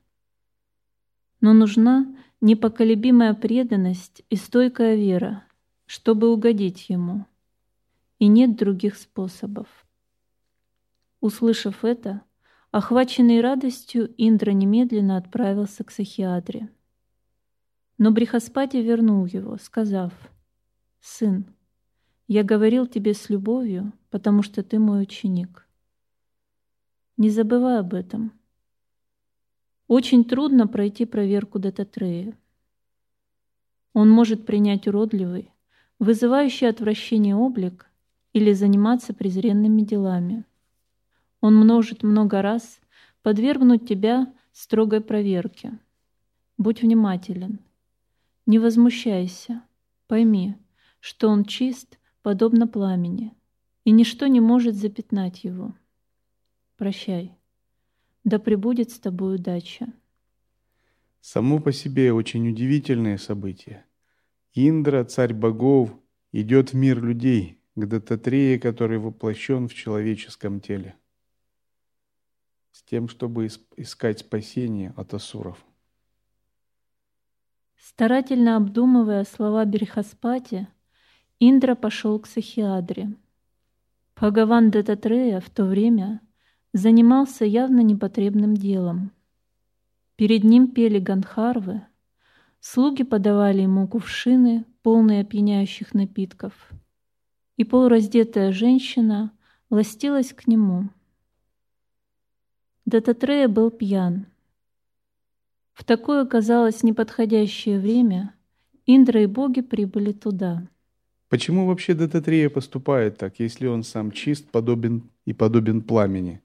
Но 1.41 1.54
нужна 1.54 2.15
непоколебимая 2.41 3.34
преданность 3.34 4.23
и 4.30 4.36
стойкая 4.36 4.95
вера, 4.95 5.43
чтобы 5.86 6.32
угодить 6.32 6.89
ему 6.89 7.26
и 8.19 8.28
нет 8.28 8.56
других 8.56 8.97
способов. 8.97 9.67
Услышав 11.19 11.84
это, 11.84 12.21
охваченный 12.71 13.41
радостью, 13.41 14.13
Индра 14.17 14.52
немедленно 14.52 15.17
отправился 15.17 15.84
к 15.84 15.91
Сахиадре. 15.91 16.69
Но 17.97 18.12
Брихаспати 18.12 18.78
вернул 18.78 19.26
его, 19.26 19.58
сказав, 19.58 20.13
«Сын, 21.00 21.45
я 22.28 22.43
говорил 22.43 22.86
тебе 22.86 23.13
с 23.13 23.30
любовью, 23.30 23.93
потому 24.10 24.43
что 24.43 24.63
ты 24.63 24.78
мой 24.78 25.02
ученик. 25.04 25.66
Не 27.17 27.32
забывай 27.32 27.80
об 27.80 27.95
этом. 27.95 28.32
Очень 29.88 30.23
трудно 30.23 30.67
пройти 30.67 31.06
проверку 31.06 31.58
Дататрея. 31.58 32.38
Он 33.93 34.08
может 34.10 34.45
принять 34.45 34.88
уродливый, 34.88 35.51
вызывающий 35.97 36.69
отвращение 36.69 37.36
облик 37.36 37.89
или 38.34 38.53
заниматься 38.53 39.15
презренными 39.15 39.82
делами. 39.82 40.45
Он 41.41 41.56
может 41.56 42.03
много 42.03 42.43
раз 42.43 42.80
подвергнуть 43.23 43.88
тебя 43.88 44.32
строгой 44.51 45.01
проверке. 45.01 45.80
Будь 46.60 46.84
внимателен. 46.84 47.60
Не 48.45 48.60
возмущайся. 48.60 49.63
Пойми, 50.06 50.56
что 50.99 51.30
он 51.30 51.45
чист, 51.45 51.97
подобно 52.21 52.67
пламени, 52.67 53.34
и 53.86 53.91
ничто 53.91 54.27
не 54.27 54.39
может 54.39 54.75
запятнать 54.75 55.43
его. 55.43 55.73
Прощай. 56.77 57.37
Да 58.23 58.39
пребудет 58.39 58.91
с 58.91 58.99
тобой 58.99 59.35
удача. 59.35 59.87
Само 61.19 61.59
по 61.59 61.71
себе 61.71 62.13
очень 62.13 62.47
удивительное 62.47 63.17
событие. 63.17 63.85
Индра, 64.53 65.03
царь 65.03 65.33
богов, 65.33 65.91
идет 66.31 66.71
в 66.71 66.75
мир 66.75 67.03
людей– 67.03 67.55
к 67.77 67.85
Дататрее, 67.85 68.59
который 68.59 68.97
воплощен 68.97 69.67
в 69.67 69.73
человеческом 69.75 70.59
теле, 70.59 70.95
с 72.71 72.81
тем, 72.81 73.07
чтобы 73.07 73.47
искать 73.77 74.19
спасение 74.19 74.93
от 74.97 75.13
асуров. 75.13 75.63
Старательно 77.77 78.57
обдумывая 78.57 79.23
слова 79.25 79.63
Берхаспати, 79.65 80.67
Индра 81.39 81.75
пошел 81.75 82.19
к 82.19 82.25
Сахиадре. 82.25 83.13
Бхагаван 84.15 84.71
Дататрея 84.71 85.39
в 85.39 85.49
то 85.51 85.65
время 85.65 86.19
занимался 86.73 87.45
явно 87.45 87.82
непотребным 87.82 88.56
делом. 88.56 89.12
Перед 90.15 90.43
ним 90.43 90.69
пели 90.71 90.99
ганхарвы, 90.99 91.84
слуги 92.60 93.03
подавали 93.03 93.62
ему 93.62 93.88
кувшины, 93.88 94.65
полные 94.82 95.21
опьяняющих 95.21 95.93
напитков, 95.93 96.53
и 97.56 97.63
полураздетая 97.63 98.51
женщина 98.51 99.32
ластилась 99.69 100.34
к 100.34 100.47
нему. 100.47 100.89
Дататрея 102.86 103.47
был 103.47 103.69
пьян. 103.69 104.27
В 105.73 105.84
такое, 105.84 106.25
казалось, 106.25 106.84
неподходящее 106.84 107.80
время 107.80 108.34
Индра 108.86 109.21
и 109.21 109.25
боги 109.25 109.62
прибыли 109.62 110.13
туда. 110.13 110.67
Почему 111.30 111.67
вообще 111.67 111.93
Дататрея 111.93 112.49
поступает 112.49 113.17
так, 113.17 113.39
если 113.39 113.67
он 113.67 113.84
сам 113.84 114.12
чист, 114.12 114.49
подобен 114.49 115.12
и 115.25 115.34
подобен 115.34 115.82
пламени? 115.82 116.41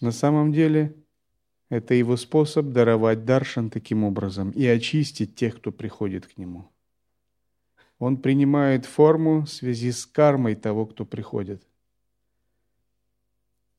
На 0.00 0.12
самом 0.12 0.52
деле, 0.52 0.94
это 1.68 1.94
его 1.94 2.16
способ 2.16 2.66
даровать 2.68 3.24
даршан 3.24 3.68
таким 3.68 4.04
образом 4.04 4.50
и 4.52 4.64
очистить 4.66 5.34
тех, 5.34 5.56
кто 5.56 5.72
приходит 5.72 6.26
к 6.26 6.36
нему. 6.38 6.70
Он 7.98 8.16
принимает 8.16 8.86
форму 8.86 9.42
в 9.42 9.48
связи 9.48 9.90
с 9.90 10.06
кармой 10.06 10.54
того, 10.54 10.86
кто 10.86 11.04
приходит. 11.04 11.66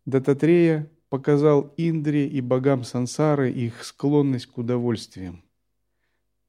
Дататрея 0.06 0.90
показал 1.10 1.74
Индре 1.78 2.28
и 2.28 2.42
богам 2.42 2.84
сансары 2.84 3.52
их 3.52 3.84
склонность 3.84 4.48
к 4.48 4.58
удовольствиям, 4.58 5.44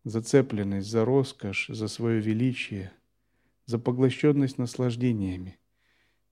зацепленность 0.05 0.91
за 0.91 1.05
роскошь, 1.05 1.69
за 1.69 1.87
свое 1.87 2.21
величие, 2.21 2.93
за 3.67 3.79
поглощенность 3.79 4.59
наслаждениями. 4.59 5.59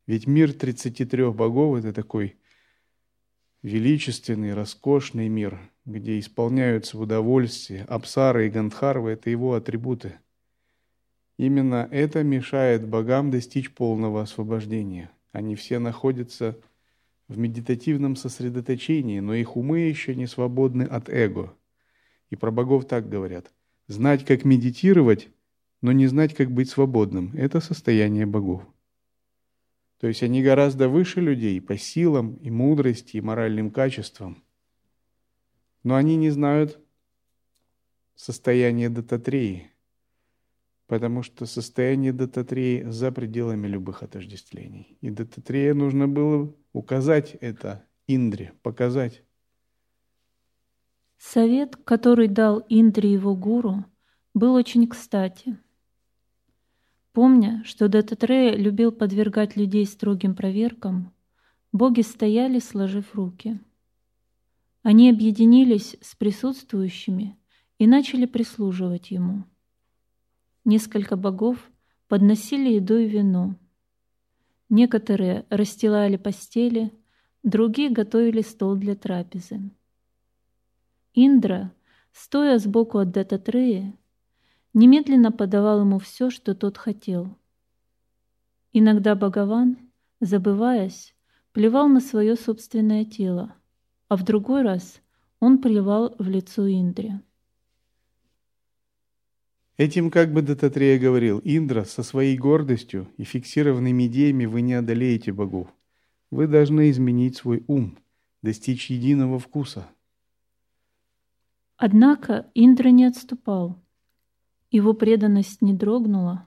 Ведь 0.07 0.27
мир 0.27 0.53
33 0.53 1.31
богов– 1.31 1.79
это 1.79 1.93
такой 1.93 2.37
величественный, 3.63 4.55
роскошный 4.55 5.29
мир, 5.29 5.59
где 5.85 6.19
исполняются 6.19 6.97
в 6.97 7.01
удовольствие. 7.01 7.85
Апсара 7.85 8.47
и 8.47 8.51
Гандхарва– 8.51 9.09
это 9.11 9.31
его 9.31 9.55
атрибуты. 9.55 10.15
Именно 11.39 11.89
это 11.91 12.23
мешает 12.23 12.87
богам 12.87 13.31
достичь 13.31 13.73
полного 13.73 14.23
освобождения. 14.23 15.11
Они 15.33 15.55
все 15.55 15.79
находятся 15.79 16.59
в 17.29 17.39
медитативном 17.39 18.17
сосредоточении, 18.17 19.21
но 19.21 19.35
их 19.35 19.57
умы 19.57 19.81
еще 19.81 20.15
не 20.15 20.27
свободны 20.27 20.83
от 20.83 21.09
эго. 21.09 21.55
И 22.31 22.37
про 22.37 22.51
богов 22.51 22.87
так 22.87 23.09
говорят. 23.09 23.53
Знать, 23.87 24.25
как 24.25 24.45
медитировать, 24.45 25.29
но 25.81 25.93
не 25.93 26.07
знать, 26.07 26.35
как 26.35 26.51
быть 26.51 26.71
свободным– 26.71 27.33
это 27.37 27.61
состояние 27.61 28.27
богов. 28.27 28.63
То 29.99 30.07
есть 30.07 30.23
они 30.23 30.43
гораздо 30.43 30.89
выше 30.89 31.21
людей 31.21 31.61
по 31.61 31.77
силам 31.77 32.35
и 32.37 32.51
мудрости 32.51 33.17
и 33.17 33.21
моральным 33.21 33.71
качествам. 33.71 34.45
Но 35.83 35.97
они 35.97 36.17
не 36.17 36.31
знают 36.31 36.81
состояние 38.15 38.91
дататреи, 38.91 39.73
потому 40.87 41.23
что 41.23 41.47
состояние 41.47 42.13
дататреи 42.13 42.85
за 42.85 43.11
пределами 43.11 43.67
любых 43.67 44.03
отождествлений. 44.03 44.99
И 45.01 45.11
дататрея 45.11 45.75
нужно 45.75 46.07
было 46.07 46.55
указать 46.73 47.35
это 47.41 47.85
Индре, 48.07 48.53
показать. 48.63 49.25
Совет, 51.17 51.75
который 51.75 52.29
дал 52.29 52.61
Индре 52.69 53.13
его 53.13 53.35
гуру, 53.35 53.85
был 54.33 54.55
очень 54.55 54.87
кстати– 54.87 55.59
Помня, 57.19 57.65
что 57.65 57.89
Дататрея 57.89 58.55
любил 58.55 58.93
подвергать 58.93 59.57
людей 59.57 59.85
строгим 59.87 60.37
проверкам, 60.37 61.13
боги 61.73 62.03
стояли, 62.03 62.61
сложив 62.61 63.13
руки. 63.17 63.59
Они 64.85 65.11
объединились 65.11 65.97
с 66.01 66.15
присутствующими 66.15 67.37
и 67.79 67.89
начали 67.89 68.25
прислуживать 68.25 69.11
ему. 69.11 69.43
Несколько 70.65 71.17
богов 71.17 71.59
подносили 72.07 72.75
еду 72.75 72.97
и 72.99 73.09
вино. 73.09 73.57
Некоторые 74.69 75.45
расстилали 75.51 76.19
постели, 76.19 76.93
другие 77.43 77.91
готовили 77.91 78.43
стол 78.43 78.77
для 78.77 78.95
трапезы. 78.95 79.59
Индра, 81.15 81.73
стоя 82.13 82.59
сбоку 82.59 82.99
от 82.99 83.11
Дататреи, 83.11 83.99
немедленно 84.75 85.33
подавал 85.33 85.81
ему 85.81 85.99
все, 85.99 86.31
что 86.31 86.55
тот 86.55 86.79
хотел. 86.79 87.37
Иногда 88.73 89.15
Бхагаван, 89.15 89.79
забываясь, 90.21 91.15
плевал 91.53 91.89
на 91.89 92.01
свое 92.01 92.37
собственное 92.37 93.05
тело, 93.05 93.55
а 94.09 94.17
в 94.17 94.25
другой 94.25 94.63
раз 94.63 95.01
он 95.41 95.59
плевал 95.59 96.15
в 96.19 96.29
лицо 96.29 96.67
Индре. 96.67 97.21
Этим 99.77 100.11
как 100.11 100.33
бы 100.33 100.43
Дататрея 100.43 100.99
говорил, 100.99 101.41
Индра, 101.45 101.85
со 101.85 102.03
своей 102.03 102.37
гордостью 102.37 103.09
и 103.17 103.23
фиксированными 103.25 104.09
идеями 104.09 104.45
вы 104.45 104.61
не 104.61 104.75
одолеете 104.75 105.33
богов. 105.33 105.69
Вы 106.31 106.49
должны 106.49 106.91
изменить 106.91 107.37
свой 107.37 107.65
ум, 107.69 107.97
достичь 108.43 108.91
единого 108.91 109.39
вкуса. 109.39 109.89
Однако 111.77 112.51
Индра 112.55 112.89
не 112.89 113.05
отступал– 113.05 113.81
его 114.71 114.93
преданность 114.93 115.63
не 115.63 115.73
дрогнула. 115.73 116.47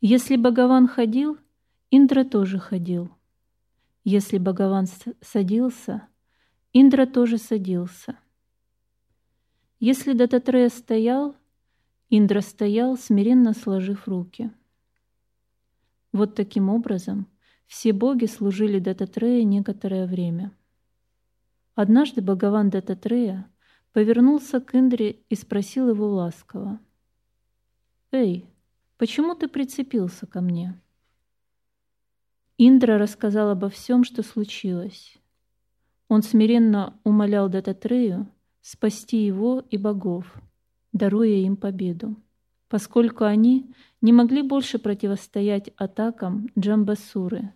Если 0.00 0.36
Бхагаван 0.36 0.86
ходил, 0.86 1.38
Индра 1.90 2.24
тоже 2.24 2.58
ходил. 2.58 3.10
Если 4.04 4.38
Бхагаван 4.38 4.86
садился, 5.20 6.08
Индра 6.72 7.06
тоже 7.06 7.38
садился. 7.38 8.18
Если 9.80 10.12
Дататрея 10.12 10.68
стоял, 10.68 11.36
Индра 12.10 12.40
стоял, 12.40 12.96
смиренно 12.96 13.54
сложив 13.54 14.06
руки. 14.08 14.50
Вот 16.12 16.34
таким 16.34 16.68
образом 16.68 17.26
все 17.66 17.92
боги 17.92 18.26
служили 18.26 18.78
Дататрея 18.78 19.44
некоторое 19.44 20.06
время. 20.06 20.52
Однажды 21.74 22.22
Бхагаван 22.22 22.70
Дататрея 22.70 23.50
повернулся 23.92 24.60
к 24.60 24.74
Индре 24.74 25.22
и 25.28 25.34
спросил 25.34 25.90
его 25.90 26.08
ласково. 26.08 26.80
«Эй, 28.10 28.48
почему 28.96 29.34
ты 29.34 29.48
прицепился 29.48 30.26
ко 30.26 30.40
мне?» 30.40 30.80
Индра 32.56 32.98
рассказал 32.98 33.50
обо 33.50 33.68
всем, 33.68 34.02
что 34.02 34.22
случилось. 34.22 35.16
Он 36.08 36.22
смиренно 36.22 36.98
умолял 37.04 37.48
Дататрею 37.48 38.28
спасти 38.62 39.24
его 39.24 39.62
и 39.70 39.76
богов, 39.76 40.26
даруя 40.92 41.36
им 41.36 41.56
победу, 41.56 42.16
поскольку 42.68 43.24
они 43.24 43.72
не 44.00 44.12
могли 44.12 44.42
больше 44.42 44.78
противостоять 44.78 45.70
атакам 45.76 46.48
Джамбасуры 46.58 47.52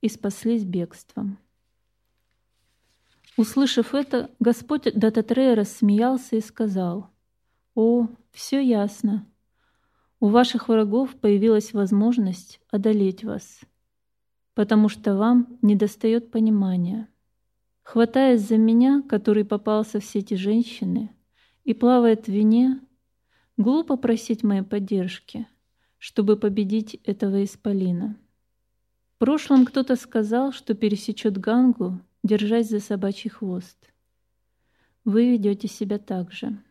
и 0.00 0.08
спаслись 0.08 0.64
бегством. 0.64 1.38
Услышав 3.36 3.94
это, 3.94 4.30
Господь 4.38 4.92
Дататрея 4.94 5.54
рассмеялся 5.56 6.36
и 6.36 6.40
сказал, 6.40 7.10
«О, 7.74 8.08
все 8.30 8.60
ясно. 8.60 9.26
У 10.24 10.28
ваших 10.28 10.70
врагов 10.70 11.14
появилась 11.16 11.74
возможность 11.74 12.58
одолеть 12.70 13.24
вас, 13.24 13.60
потому 14.54 14.88
что 14.88 15.16
вам 15.18 15.58
недостает 15.60 16.30
понимания. 16.30 17.08
Хватаясь 17.82 18.40
за 18.40 18.56
меня, 18.56 19.02
который 19.06 19.44
попался 19.44 20.00
в 20.00 20.04
сети 20.06 20.32
женщины, 20.32 21.14
и 21.64 21.74
плавает 21.74 22.24
в 22.24 22.28
вине, 22.28 22.80
глупо 23.58 23.98
просить 23.98 24.42
моей 24.42 24.62
поддержки, 24.62 25.46
чтобы 25.98 26.38
победить 26.38 26.94
этого 27.04 27.44
исполина. 27.44 28.16
В 29.16 29.18
прошлом 29.18 29.66
кто-то 29.66 29.94
сказал, 29.94 30.52
что 30.52 30.72
пересечет 30.72 31.36
Гангу, 31.36 32.00
держась 32.22 32.70
за 32.70 32.80
собачий 32.80 33.28
хвост. 33.28 33.92
Вы 35.04 35.32
ведете 35.32 35.68
себя 35.68 35.98
так 35.98 36.32
же. 36.32 36.63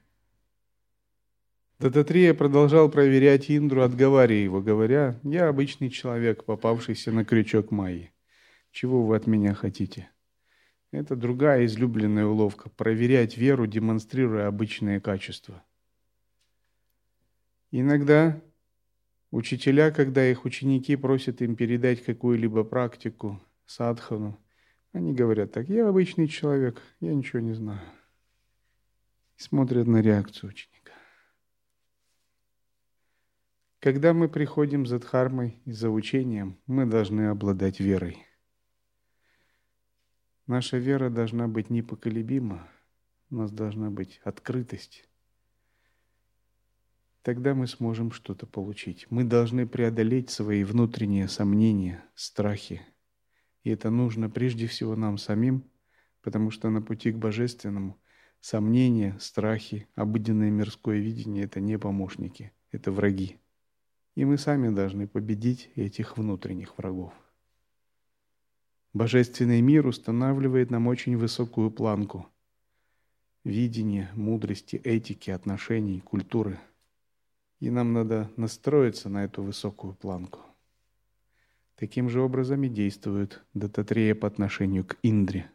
Дататрия 1.79 2.33
продолжал 2.33 2.89
проверять 2.89 3.49
Индру, 3.51 3.81
отговаривая 3.81 4.43
его, 4.43 4.61
говоря, 4.61 5.19
«Я 5.23 5.49
обычный 5.49 5.89
человек, 5.89 6.45
попавшийся 6.45 7.11
на 7.11 7.25
крючок 7.25 7.71
Майи. 7.71 8.13
Чего 8.71 9.05
вы 9.05 9.15
от 9.15 9.27
меня 9.27 9.53
хотите?» 9.53 10.09
Это 10.91 11.15
другая 11.15 11.65
излюбленная 11.65 12.27
уловка– 12.27 12.69
проверять 12.77 13.35
веру, 13.35 13.65
демонстрируя 13.65 14.47
обычные 14.47 15.01
качества. 15.01 15.63
Иногда 17.71 18.39
учителя, 19.31 19.89
когда 19.89 20.23
их 20.29 20.45
ученики 20.45 20.95
просят 20.95 21.41
им 21.41 21.55
передать 21.55 22.03
какую-либо 22.03 22.63
практику, 22.63 23.41
садхану, 23.65 24.39
они 24.91 25.13
говорят 25.15 25.51
так, 25.51 25.67
я 25.69 25.89
обычный 25.89 26.27
человек, 26.27 26.79
я 26.99 27.15
ничего 27.15 27.39
не 27.39 27.53
знаю. 27.53 27.81
И 29.39 29.41
смотрят 29.41 29.87
на 29.87 29.99
реакцию 30.03 30.51
ученика. 30.51 30.82
Когда 33.83 34.13
мы 34.13 34.29
приходим 34.29 34.85
за 34.85 34.97
дхармой 34.97 35.61
и 35.65 35.73
за 35.73 35.89
учением, 35.89 36.57
мы 36.67 36.85
должны 36.85 37.27
обладать 37.27 37.81
верой. 37.81 38.25
Наша 40.47 40.77
вера 40.77 41.09
должна 41.09 41.49
быть 41.49 41.69
непоколебима, 41.69 42.65
у 43.29 43.35
нас 43.35 43.51
должна 43.51 43.91
быть 43.91 44.21
открытость. 44.23 45.03
Тогда 47.23 47.53
мы 47.53 47.67
сможем 47.67 48.13
что-то 48.13 48.47
получить. 48.47 49.05
Мы 49.09 49.25
должны 49.25 49.67
преодолеть 49.67 50.29
свои 50.29 50.63
внутренние 50.63 51.27
сомнения, 51.27 52.05
страхи. 52.15 52.81
И 53.63 53.69
это 53.69 53.89
нужно 53.89 54.29
прежде 54.29 54.67
всего 54.67 54.95
нам 54.95 55.17
самим, 55.17 55.69
потому 56.21 56.51
что 56.51 56.69
на 56.69 56.81
пути 56.81 57.11
к 57.11 57.17
божественному 57.17 57.99
сомнения, 58.39 59.17
страхи, 59.19 59.89
обыденное 59.95 60.51
мирское 60.51 60.99
видение– 60.99 61.43
это 61.43 61.59
не 61.59 61.77
помощники, 61.77 62.53
это 62.71 62.89
враги. 62.89 63.42
И 64.15 64.25
мы 64.25 64.37
сами 64.37 64.69
должны 64.69 65.07
победить 65.07 65.71
этих 65.75 66.17
внутренних 66.17 66.77
врагов. 66.77 67.13
Божественный 68.93 69.61
мир 69.61 69.87
устанавливает 69.87 70.69
нам 70.69 70.87
очень 70.87 71.17
высокую 71.17 71.71
планку 71.71 72.27
видения, 73.43 74.09
мудрости, 74.15 74.77
этики, 74.77 75.29
отношений, 75.29 75.99
культуры. 75.99 76.59
И 77.59 77.69
нам 77.69 77.93
надо 77.93 78.29
настроиться 78.35 79.09
на 79.09 79.25
эту 79.25 79.43
высокую 79.43 79.93
планку. 79.93 80.39
Таким 81.75 82.09
же 82.09 82.21
образом 82.21 82.63
и 82.63 82.69
действует 82.69 83.43
Дататрея 83.53 84.15
по 84.15 84.27
отношению 84.27 84.85
к 84.85 84.97
Индре. 85.01 85.49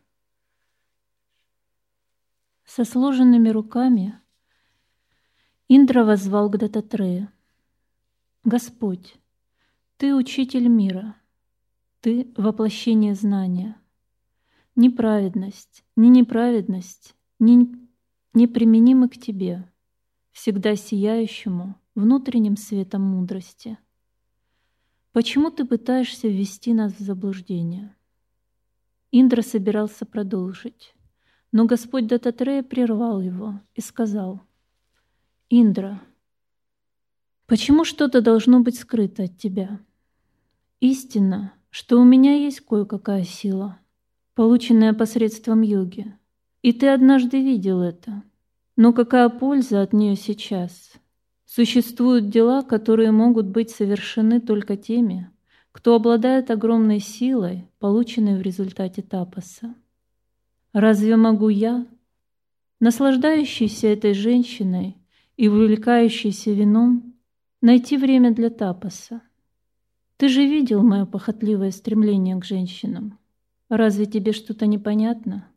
Со 2.64 2.84
сложенными 2.84 3.48
руками 3.48 4.18
Индра 5.68 6.04
возвал 6.04 6.50
к 6.50 6.58
Дататрею. 6.58 7.28
«Господь, 8.44 9.16
Ты 9.96 10.14
учитель 10.14 10.68
мира, 10.68 11.16
Ты 12.00 12.32
воплощение 12.36 13.14
знания. 13.14 13.76
Ни 14.76 14.88
праведность, 14.88 15.84
ни 15.96 16.06
неправедность 16.06 17.16
не, 17.38 17.68
неприменимы 18.34 19.08
к 19.08 19.16
Тебе, 19.16 19.70
всегда 20.30 20.76
сияющему 20.76 21.74
внутренним 21.94 22.56
светом 22.56 23.02
мудрости. 23.02 23.76
Почему 25.12 25.50
Ты 25.50 25.64
пытаешься 25.64 26.28
ввести 26.28 26.72
нас 26.74 26.92
в 26.94 27.00
заблуждение?» 27.00 27.96
Индра 29.10 29.42
собирался 29.42 30.04
продолжить. 30.04 30.94
Но 31.50 31.64
Господь 31.64 32.06
Дататрея 32.06 32.62
прервал 32.62 33.22
его 33.22 33.60
и 33.74 33.80
сказал, 33.80 34.42
«Индра, 35.48 36.02
почему 37.48 37.84
что-то 37.84 38.20
должно 38.20 38.60
быть 38.60 38.78
скрыто 38.78 39.24
от 39.24 39.36
тебя? 39.38 39.80
Истина, 40.80 41.54
что 41.70 41.98
у 41.98 42.04
меня 42.04 42.36
есть 42.36 42.60
кое-какая 42.60 43.24
сила, 43.24 43.78
полученная 44.34 44.92
посредством 44.92 45.62
йоги, 45.62 46.14
и 46.62 46.72
ты 46.72 46.88
однажды 46.88 47.42
видел 47.42 47.80
это. 47.80 48.22
Но 48.76 48.92
какая 48.92 49.28
польза 49.30 49.82
от 49.82 49.92
нее 49.92 50.14
сейчас? 50.14 50.92
Существуют 51.46 52.28
дела, 52.28 52.62
которые 52.62 53.10
могут 53.10 53.46
быть 53.46 53.70
совершены 53.70 54.40
только 54.40 54.76
теми, 54.76 55.30
кто 55.72 55.94
обладает 55.94 56.50
огромной 56.50 57.00
силой, 57.00 57.66
полученной 57.78 58.36
в 58.38 58.42
результате 58.42 59.00
тапаса. 59.00 59.74
Разве 60.74 61.16
могу 61.16 61.48
я, 61.48 61.86
наслаждающийся 62.78 63.88
этой 63.88 64.12
женщиной 64.12 64.98
и 65.38 65.48
увлекающийся 65.48 66.52
вином, 66.52 67.14
найти 67.60 67.96
время 67.96 68.32
для 68.32 68.50
тапаса? 68.50 69.22
Ты 70.16 70.28
же 70.28 70.44
видел 70.44 70.82
мое 70.82 71.06
похотливое 71.06 71.70
стремление 71.70 72.36
к 72.36 72.44
женщинам. 72.44 73.18
Разве 73.68 74.06
тебе 74.06 74.32
что-то 74.32 74.66
непонятно? 74.66 75.48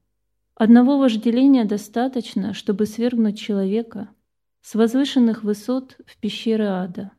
Одного 0.56 0.98
вожделения 0.98 1.66
достаточно, 1.66 2.54
чтобы 2.54 2.86
свергнуть 2.86 3.40
человека 3.40 4.10
с 4.62 4.76
возвышенных 4.76 5.44
высот 5.44 5.98
в 6.06 6.18
пещеры 6.18 6.66
ада. 6.66 7.12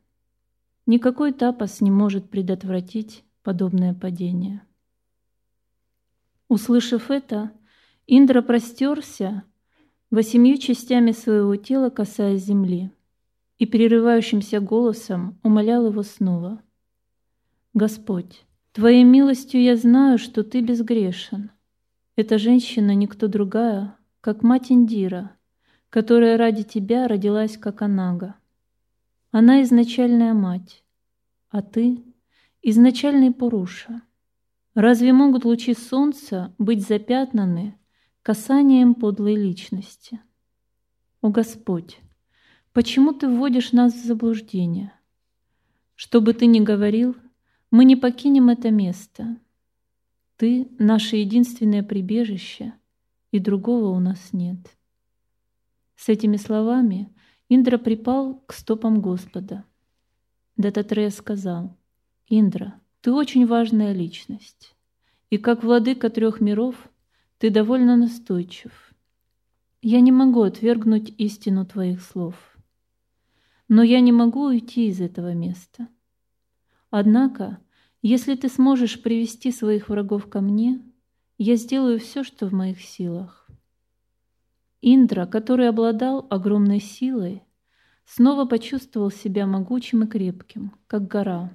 Никакой 0.85 1.33
тапас 1.33 1.81
не 1.81 1.91
может 1.91 2.29
предотвратить 2.29 3.23
подобное 3.41 3.93
падение. 3.93 4.61
Услышав 6.47 7.09
это, 7.09 7.51
Индра 8.07 8.41
простерся 8.41 9.43
восемью 10.11 10.57
частями 10.57 11.11
своего 11.11 11.55
тела, 11.55 11.89
касаясь 11.89 12.43
земли, 12.43 12.91
и 13.57 13.65
перерывающимся 13.65 14.59
голосом 14.59 15.39
умолял 15.43 15.87
его 15.87 16.03
снова. 16.03 16.61
«Господь, 17.73 18.45
Твоей 18.71 19.03
милостью 19.03 19.61
я 19.61 19.75
знаю, 19.75 20.17
что 20.17 20.43
Ты 20.43 20.61
безгрешен. 20.61 21.51
Эта 22.15 22.37
женщина 22.37 22.95
никто 22.95 23.27
другая, 23.27 23.97
как 24.21 24.41
мать 24.41 24.71
Индира, 24.71 25.35
которая 25.89 26.37
ради 26.37 26.63
Тебя 26.63 27.07
родилась 27.07 27.57
как 27.57 27.81
Анага. 27.83 28.35
Она 29.31 29.61
изначальная 29.63 30.33
мать, 30.33 30.83
а 31.49 31.61
Ты— 31.61 32.03
изначальный 32.63 33.31
Пуруша. 33.31 34.01
Разве 34.73 35.13
могут 35.13 35.45
лучи 35.45 35.75
солнца 35.75 36.53
быть 36.57 36.87
запятнаны 36.87 37.77
касанием 38.23 38.95
подлой 38.95 39.35
личности. 39.35 40.19
О 41.21 41.29
Господь, 41.29 41.99
почему 42.73 43.13
Ты 43.13 43.27
вводишь 43.27 43.71
нас 43.71 43.93
в 43.93 44.05
заблуждение? 44.05 44.91
Что 45.95 46.19
бы 46.21 46.33
Ты 46.33 46.47
ни 46.47 46.59
говорил, 46.59 47.15
мы 47.71 47.85
не 47.85 47.95
покинем 47.95 48.49
это 48.49 48.69
место. 48.71 49.37
Ты— 50.35 50.67
наше 50.79 51.17
единственное 51.17 51.83
прибежище, 51.83 52.73
и 53.31 53.39
другого 53.39 53.95
у 53.95 53.99
нас 53.99 54.33
нет. 54.33 54.57
С 55.95 56.09
этими 56.09 56.37
словами 56.37 57.09
Индра 57.49 57.77
припал 57.77 58.43
к 58.45 58.53
стопам 58.53 59.01
Господа. 59.01 59.63
Дататрея 60.57 61.09
сказал, 61.09 61.77
«Индра, 62.27 62.79
ты 63.01 63.11
очень 63.11 63.45
важная 63.45 63.93
личность, 63.93 64.75
и 65.29 65.37
как 65.37 65.63
владыка 65.63 66.09
трех 66.09 66.41
миров 66.41 66.75
ты 67.37 67.49
довольно 67.49 67.95
настойчив. 67.95 68.93
Я 69.81 69.99
не 69.99 70.11
могу 70.11 70.41
отвергнуть 70.43 71.13
истину 71.17 71.65
твоих 71.65 72.01
слов. 72.01 72.52
Но 73.67 73.83
я 73.83 74.01
не 74.01 74.11
могу 74.11 74.45
уйти 74.45 74.87
из 74.87 75.01
этого 75.01 75.33
места. 75.33 75.87
Однако, 76.89 77.59
если 78.01 78.35
ты 78.35 78.49
сможешь 78.49 79.01
привести 79.01 79.51
своих 79.51 79.89
врагов 79.89 80.29
ко 80.29 80.41
мне, 80.41 80.81
я 81.37 81.55
сделаю 81.55 81.99
все, 81.99 82.23
что 82.23 82.47
в 82.47 82.53
моих 82.53 82.81
силах. 82.81 83.47
Индра, 84.81 85.25
который 85.25 85.69
обладал 85.69 86.27
огромной 86.29 86.79
силой, 86.79 87.43
снова 88.05 88.45
почувствовал 88.45 89.11
себя 89.11 89.45
могучим 89.47 90.03
и 90.03 90.07
крепким, 90.07 90.73
как 90.87 91.07
гора. 91.07 91.51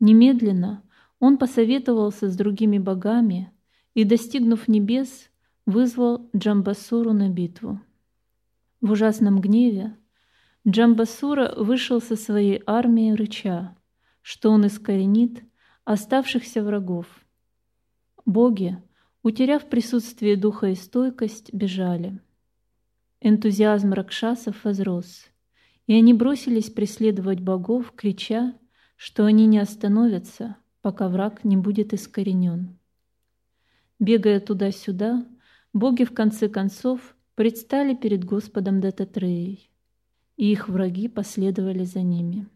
Немедленно 0.00 0.82
он 1.20 1.38
посоветовался 1.38 2.28
с 2.28 2.36
другими 2.36 2.78
богами 2.78 3.52
и, 3.94 4.04
достигнув 4.04 4.68
небес, 4.68 5.30
вызвал 5.64 6.30
Джамбасуру 6.34 7.12
на 7.12 7.28
битву. 7.28 7.80
В 8.80 8.92
ужасном 8.92 9.40
гневе 9.40 9.96
Джамбасура 10.68 11.54
вышел 11.56 12.00
со 12.00 12.16
своей 12.16 12.60
армией 12.66 13.14
рыча, 13.14 13.76
что 14.20 14.50
он 14.50 14.66
искоренит 14.66 15.44
оставшихся 15.84 16.60
врагов. 16.64 17.06
Боги, 18.24 18.82
утеряв 19.22 19.68
присутствие 19.68 20.36
духа 20.36 20.66
и 20.66 20.74
стойкость, 20.74 21.52
бежали. 21.52 22.20
Энтузиазм 23.20 23.92
ракшасов 23.92 24.64
возрос, 24.64 25.26
и 25.86 25.94
они 25.94 26.12
бросились 26.12 26.70
преследовать 26.70 27.40
богов, 27.40 27.92
крича, 27.92 28.58
что 28.96 29.24
они 29.24 29.46
не 29.46 29.60
остановятся, 29.60 30.56
пока 30.82 31.08
враг 31.08 31.44
не 31.44 31.56
будет 31.56 31.92
искоренен. 31.92 32.76
Бегая 34.00 34.40
туда-сюда, 34.40 35.24
боги 35.72 36.02
в 36.02 36.12
конце 36.12 36.48
концов 36.48 37.14
предстали 37.36 37.94
перед 37.94 38.24
Господом 38.24 38.80
Дататреей, 38.80 39.70
и 40.36 40.52
их 40.52 40.68
враги 40.68 41.08
последовали 41.08 41.84
за 41.84 42.02
ними. 42.02 42.46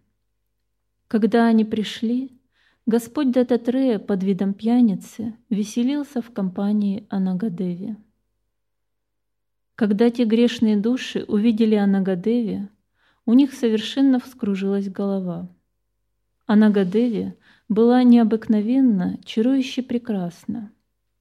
Когда 1.09 1.47
они 1.47 1.64
пришли, 1.64 2.40
Господь 2.87 3.31
Дататрея 3.31 3.99
под 3.99 4.23
видом 4.23 4.55
пьяницы 4.55 5.35
веселился 5.49 6.23
в 6.23 6.31
компании 6.31 7.07
Анагадеви. 7.09 7.97
Когда 9.75 10.11
те 10.11 10.25
грешные 10.25 10.77
души 10.77 11.25
увидели 11.27 11.75
Анагадеви, 11.75 12.69
у 13.27 13.33
них 13.33 13.53
совершенно 13.53 14.19
вскружилась 14.19 14.88
голова. 14.88 15.49
Анагадеви 16.47 17.35
была 17.69 18.03
необыкновенно, 18.03 19.19
чарующе 19.25 19.83
прекрасна. 19.83 20.73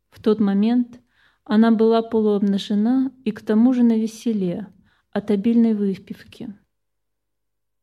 В 0.09 0.21
тот 0.21 0.39
момент 0.39 0.99
она 1.43 1.71
была 1.71 2.01
полуобнажена 2.01 3.11
и 3.23 3.31
к 3.31 3.41
тому 3.41 3.73
же 3.73 3.83
на 3.83 3.97
веселе 3.97 4.67
от 5.11 5.31
обильной 5.31 5.73
выпивки. 5.73 6.53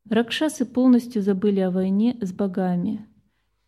Ракшасы 0.08 0.64
полностью 0.64 1.22
забыли 1.22 1.60
о 1.60 1.70
войне 1.70 2.16
с 2.20 2.32
богами 2.32 3.06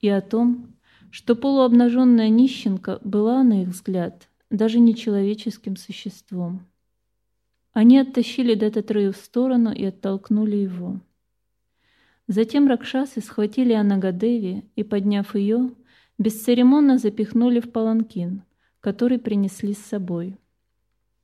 и 0.01 0.09
о 0.09 0.21
том, 0.21 0.75
что 1.11 1.35
полуобнаженная 1.35 2.29
нищенка 2.29 3.01
была, 3.03 3.43
на 3.43 3.63
их 3.63 3.69
взгляд, 3.69 4.29
даже 4.51 4.79
не 4.79 4.95
человеческим 4.95 5.77
существом. 5.77 6.67
Они 7.73 7.99
оттащили 7.99 8.55
Дататрию 8.55 9.13
в 9.13 9.17
сторону 9.17 9.73
и 9.73 9.85
оттолкнули 9.85 10.57
его. 10.57 11.01
Затем 12.27 12.69
ракшасы 12.69 13.21
схватили 13.21 13.73
Анагадеви 13.73 14.65
и, 14.77 14.83
подняв 14.83 15.35
ее, 15.35 15.71
бесцеремонно 16.19 16.99
запихнули 16.99 17.61
в 17.61 17.71
паланкин, 17.73 18.43
который 18.81 19.19
принесли 19.19 19.75
с 19.75 19.79
собой. 19.79 20.39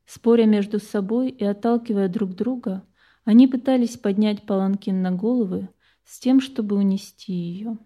Споря 0.07 0.45
между 0.45 0.79
собой 0.79 1.31
и 1.31 1.45
отталкивая 1.45 2.09
друг 2.09 2.35
друга, 2.35 2.85
они 3.25 3.47
пытались 3.47 3.97
поднять 3.97 4.43
паланкин 4.45 5.01
на 5.01 5.11
головы 5.13 5.69
с 6.05 6.19
тем, 6.19 6.41
чтобы 6.41 6.77
унести 6.77 7.33
ее. 7.33 7.79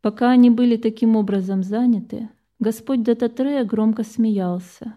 Пока 0.00 0.30
они 0.30 0.48
были 0.48 0.76
таким 0.76 1.16
образом 1.16 1.62
заняты, 1.62 2.30
Господь 2.58 3.02
Дататрея 3.02 3.64
громко 3.64 4.04
смеялся 4.04 4.94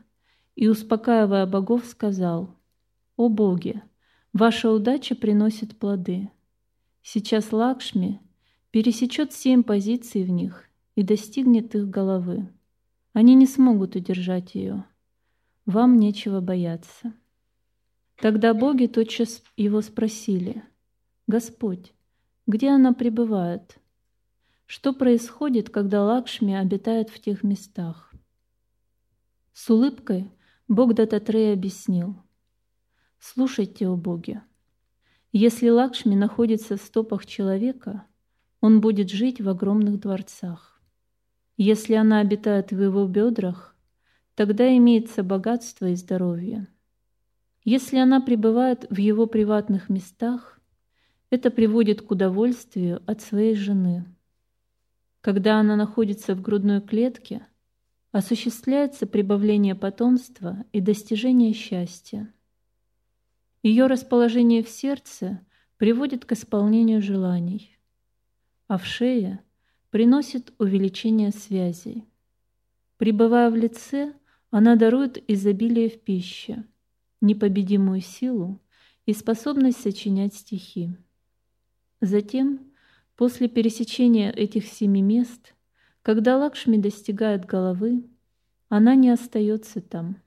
и, 0.56 0.68
успокаивая 0.68 1.46
богов, 1.46 1.86
сказал, 1.86 2.56
«О 3.18 3.28
боги, 3.28 3.82
ваша 4.32 4.72
удача 4.72 5.16
приносит 5.16 5.78
плоды. 5.78 6.30
Сейчас 7.02 7.52
Лакшми 7.52 8.22
пересечет 8.72 9.34
семь 9.34 9.64
позиций 9.64 10.24
в 10.24 10.30
них 10.30 10.66
и 10.96 11.04
достигнет 11.04 11.76
их 11.76 11.90
головы. 11.90 12.48
Они 13.14 13.36
не 13.36 13.48
смогут 13.48 13.96
удержать 13.96 14.56
ее. 14.56 14.86
Вам 15.66 15.98
нечего 15.98 16.42
бояться». 16.42 17.14
Тогда 18.18 18.54
боги 18.54 18.88
тотчас 18.88 19.44
его 19.58 19.82
спросили, 19.82 20.64
«Господь, 21.28 21.94
где 22.46 22.70
она 22.70 22.94
пребывает?» 22.94 23.82
Что 24.74 24.94
происходит, 24.94 25.70
когда 25.70 26.02
Лакшми 26.02 26.54
обитает 26.54 27.10
в 27.10 27.20
тех 27.20 27.44
местах? 27.44 28.10
С 29.52 29.70
улыбкой 29.70 30.32
Бог 30.70 30.94
Дататрей 30.94 31.52
объяснил. 31.52 32.16
Слушайте, 33.20 33.90
о 33.90 33.98
боги, 33.98 34.42
если 35.34 35.68
Лакшми 35.68 36.16
находится 36.16 36.78
в 36.78 36.82
стопах 36.82 37.26
человека, 37.26 38.06
он 38.62 38.80
будет 38.80 39.10
жить 39.10 39.42
в 39.42 39.50
огромных 39.50 40.00
дворцах. 40.00 40.82
Если 41.58 41.96
она 41.96 42.20
обитает 42.20 42.72
в 42.72 42.82
его 42.82 43.06
бедрах, 43.08 43.76
тогда 44.36 44.76
имеется 44.78 45.24
богатство 45.24 45.88
и 45.88 45.96
здоровье. 45.96 46.68
Если 47.64 47.98
она 47.98 48.22
пребывает 48.22 48.86
в 48.90 48.98
его 48.98 49.28
приватных 49.28 49.90
местах, 49.90 50.60
это 51.30 51.52
приводит 51.52 52.02
к 52.02 52.12
удовольствию 52.12 53.02
от 53.06 53.22
своей 53.22 53.56
жены– 53.56 54.06
когда 55.22 55.60
она 55.60 55.76
находится 55.76 56.34
в 56.34 56.42
грудной 56.42 56.82
клетке, 56.82 57.46
осуществляется 58.12 59.06
прибавление 59.06 59.76
потомства 59.76 60.66
и 60.74 60.82
достижение 60.82 61.54
счастья. 61.54 62.34
Ее 63.62 63.86
расположение 63.86 64.64
в 64.64 64.70
сердце 64.70 65.46
приводит 65.78 66.26
к 66.26 66.32
исполнению 66.32 67.04
желаний, 67.04 67.78
а 68.68 68.80
в 68.80 68.86
шее 68.86 69.44
приносит 69.92 70.54
увеличение 70.58 71.30
связей. 71.30 72.06
Прибывая 72.98 73.52
в 73.52 73.56
лице, 73.56 74.16
она 74.52 74.76
дарует 74.76 75.18
изобилие 75.28 75.90
в 75.90 76.00
пище, 76.00 76.66
непобедимую 77.20 78.02
силу 78.02 78.62
и 79.06 79.14
способность 79.14 79.82
сочинять 79.82 80.36
стихи. 80.36 80.96
Затем 82.00 82.72
После 83.22 83.48
пересечения 83.48 84.32
этих 84.32 84.66
семи 84.66 85.04
мест, 85.04 85.54
когда 86.02 86.40
Лакшми 86.40 86.78
достигает 86.78 87.46
головы, 87.46 88.04
она 88.68 88.96
не 88.96 89.12
остается 89.12 89.80
там. 89.80 90.20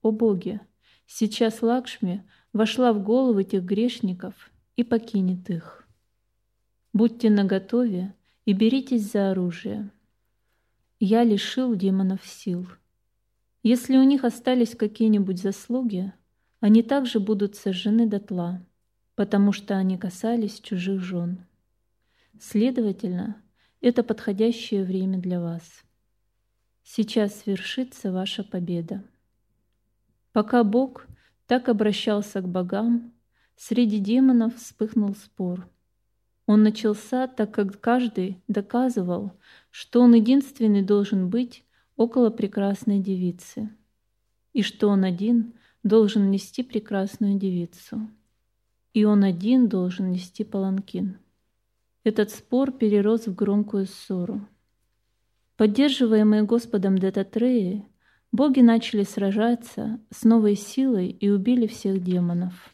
О 0.00 0.10
боги! 0.10 0.58
Сейчас 1.06 1.60
Лакшми 1.60 2.26
вошла 2.54 2.94
в 2.94 3.04
головы 3.04 3.44
тех 3.44 3.62
грешников 3.62 4.50
и 4.76 4.84
покинет 4.84 5.50
их. 5.50 5.86
Будьте 6.94 7.28
наготове 7.28 8.14
и 8.46 8.54
беритесь 8.54 9.12
за 9.12 9.32
оружие. 9.32 9.90
Я 11.00 11.24
лишил 11.24 11.74
демонов 11.74 12.24
сил. 12.24 12.68
Если 13.70 13.98
у 13.98 14.02
них 14.02 14.24
остались 14.24 14.74
какие-нибудь 14.74 15.42
заслуги, 15.42 16.10
они 16.58 16.82
также 16.82 17.20
будут 17.20 17.54
сожжены 17.54 18.06
дотла, 18.06 18.64
потому 19.14 19.52
что 19.52 19.76
они 19.76 19.98
касались 19.98 20.58
чужих 20.58 21.02
жен. 21.02 21.44
Следовательно, 22.40 23.42
это 23.82 24.02
подходящее 24.02 24.84
время 24.84 25.18
для 25.18 25.38
вас. 25.38 25.84
Сейчас 26.82 27.40
свершится 27.40 28.10
ваша 28.10 28.42
победа. 28.42 29.04
Пока 30.32 30.64
Бог 30.64 31.06
так 31.46 31.68
обращался 31.68 32.40
к 32.40 32.48
богам, 32.48 33.12
среди 33.54 33.98
демонов 33.98 34.56
вспыхнул 34.56 35.14
спор. 35.14 35.68
Он 36.46 36.62
начался, 36.62 37.26
так 37.26 37.52
как 37.52 37.78
каждый 37.82 38.42
доказывал, 38.48 39.32
что 39.70 40.00
он 40.00 40.14
единственный 40.14 40.80
должен 40.80 41.28
быть 41.28 41.66
около 41.98 42.30
прекрасной 42.30 43.00
девицы, 43.00 43.70
и 44.52 44.62
что 44.62 44.88
он 44.88 45.02
один 45.02 45.54
должен 45.82 46.30
нести 46.30 46.62
прекрасную 46.62 47.36
девицу, 47.38 48.08
и 48.94 49.04
он 49.04 49.24
один 49.24 49.68
должен 49.68 50.12
нести 50.12 50.44
паланкин. 50.44 51.18
Этот 52.04 52.30
спор 52.30 52.70
перерос 52.70 53.26
в 53.26 53.34
громкую 53.34 53.86
ссору. 53.86 54.48
Поддерживаемые 55.56 56.44
Господом 56.44 56.96
Дататреи, 56.98 57.84
боги 58.30 58.60
начали 58.60 59.02
сражаться 59.02 60.00
с 60.10 60.22
новой 60.22 60.54
силой 60.54 61.08
и 61.08 61.28
убили 61.28 61.66
всех 61.66 62.00
демонов. 62.00 62.72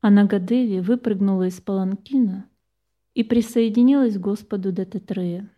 А 0.00 0.10
Нагадеви 0.10 0.78
выпрыгнула 0.78 1.48
из 1.48 1.60
паланкина 1.60 2.48
и 3.14 3.24
присоединилась 3.24 4.14
к 4.14 4.20
Господу 4.20 4.70
Дататрея. 4.70 5.50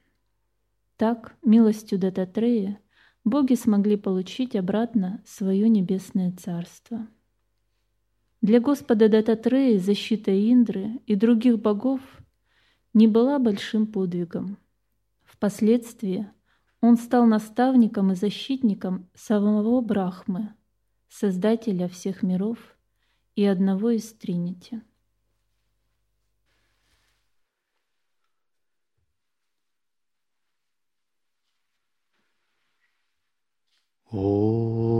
Так, 1.00 1.34
милостью 1.42 1.98
Дататрея, 1.98 2.78
боги 3.24 3.54
смогли 3.54 3.96
получить 3.96 4.54
обратно 4.54 5.22
свое 5.24 5.66
небесное 5.66 6.30
царство. 6.30 7.08
Для 8.42 8.60
Господа 8.60 9.08
Дататрея 9.08 9.78
защита 9.78 10.30
Индры 10.30 11.00
и 11.06 11.14
других 11.14 11.58
богов– 11.58 12.02
не 12.92 13.06
была 13.06 13.38
большим 13.38 13.86
подвигом. 13.86 14.58
Впоследствии 15.24 16.28
он 16.82 16.98
стал 16.98 17.24
наставником 17.24 18.12
и 18.12 18.14
защитником 18.14 19.08
самого 19.14 19.80
Брахмы, 19.80 20.54
создателя 21.08 21.88
всех 21.88 22.22
миров 22.22 22.58
и 23.36 23.46
одного 23.46 23.90
из 23.90 24.12
Тринити. 24.12 24.82
ओ 34.12 34.99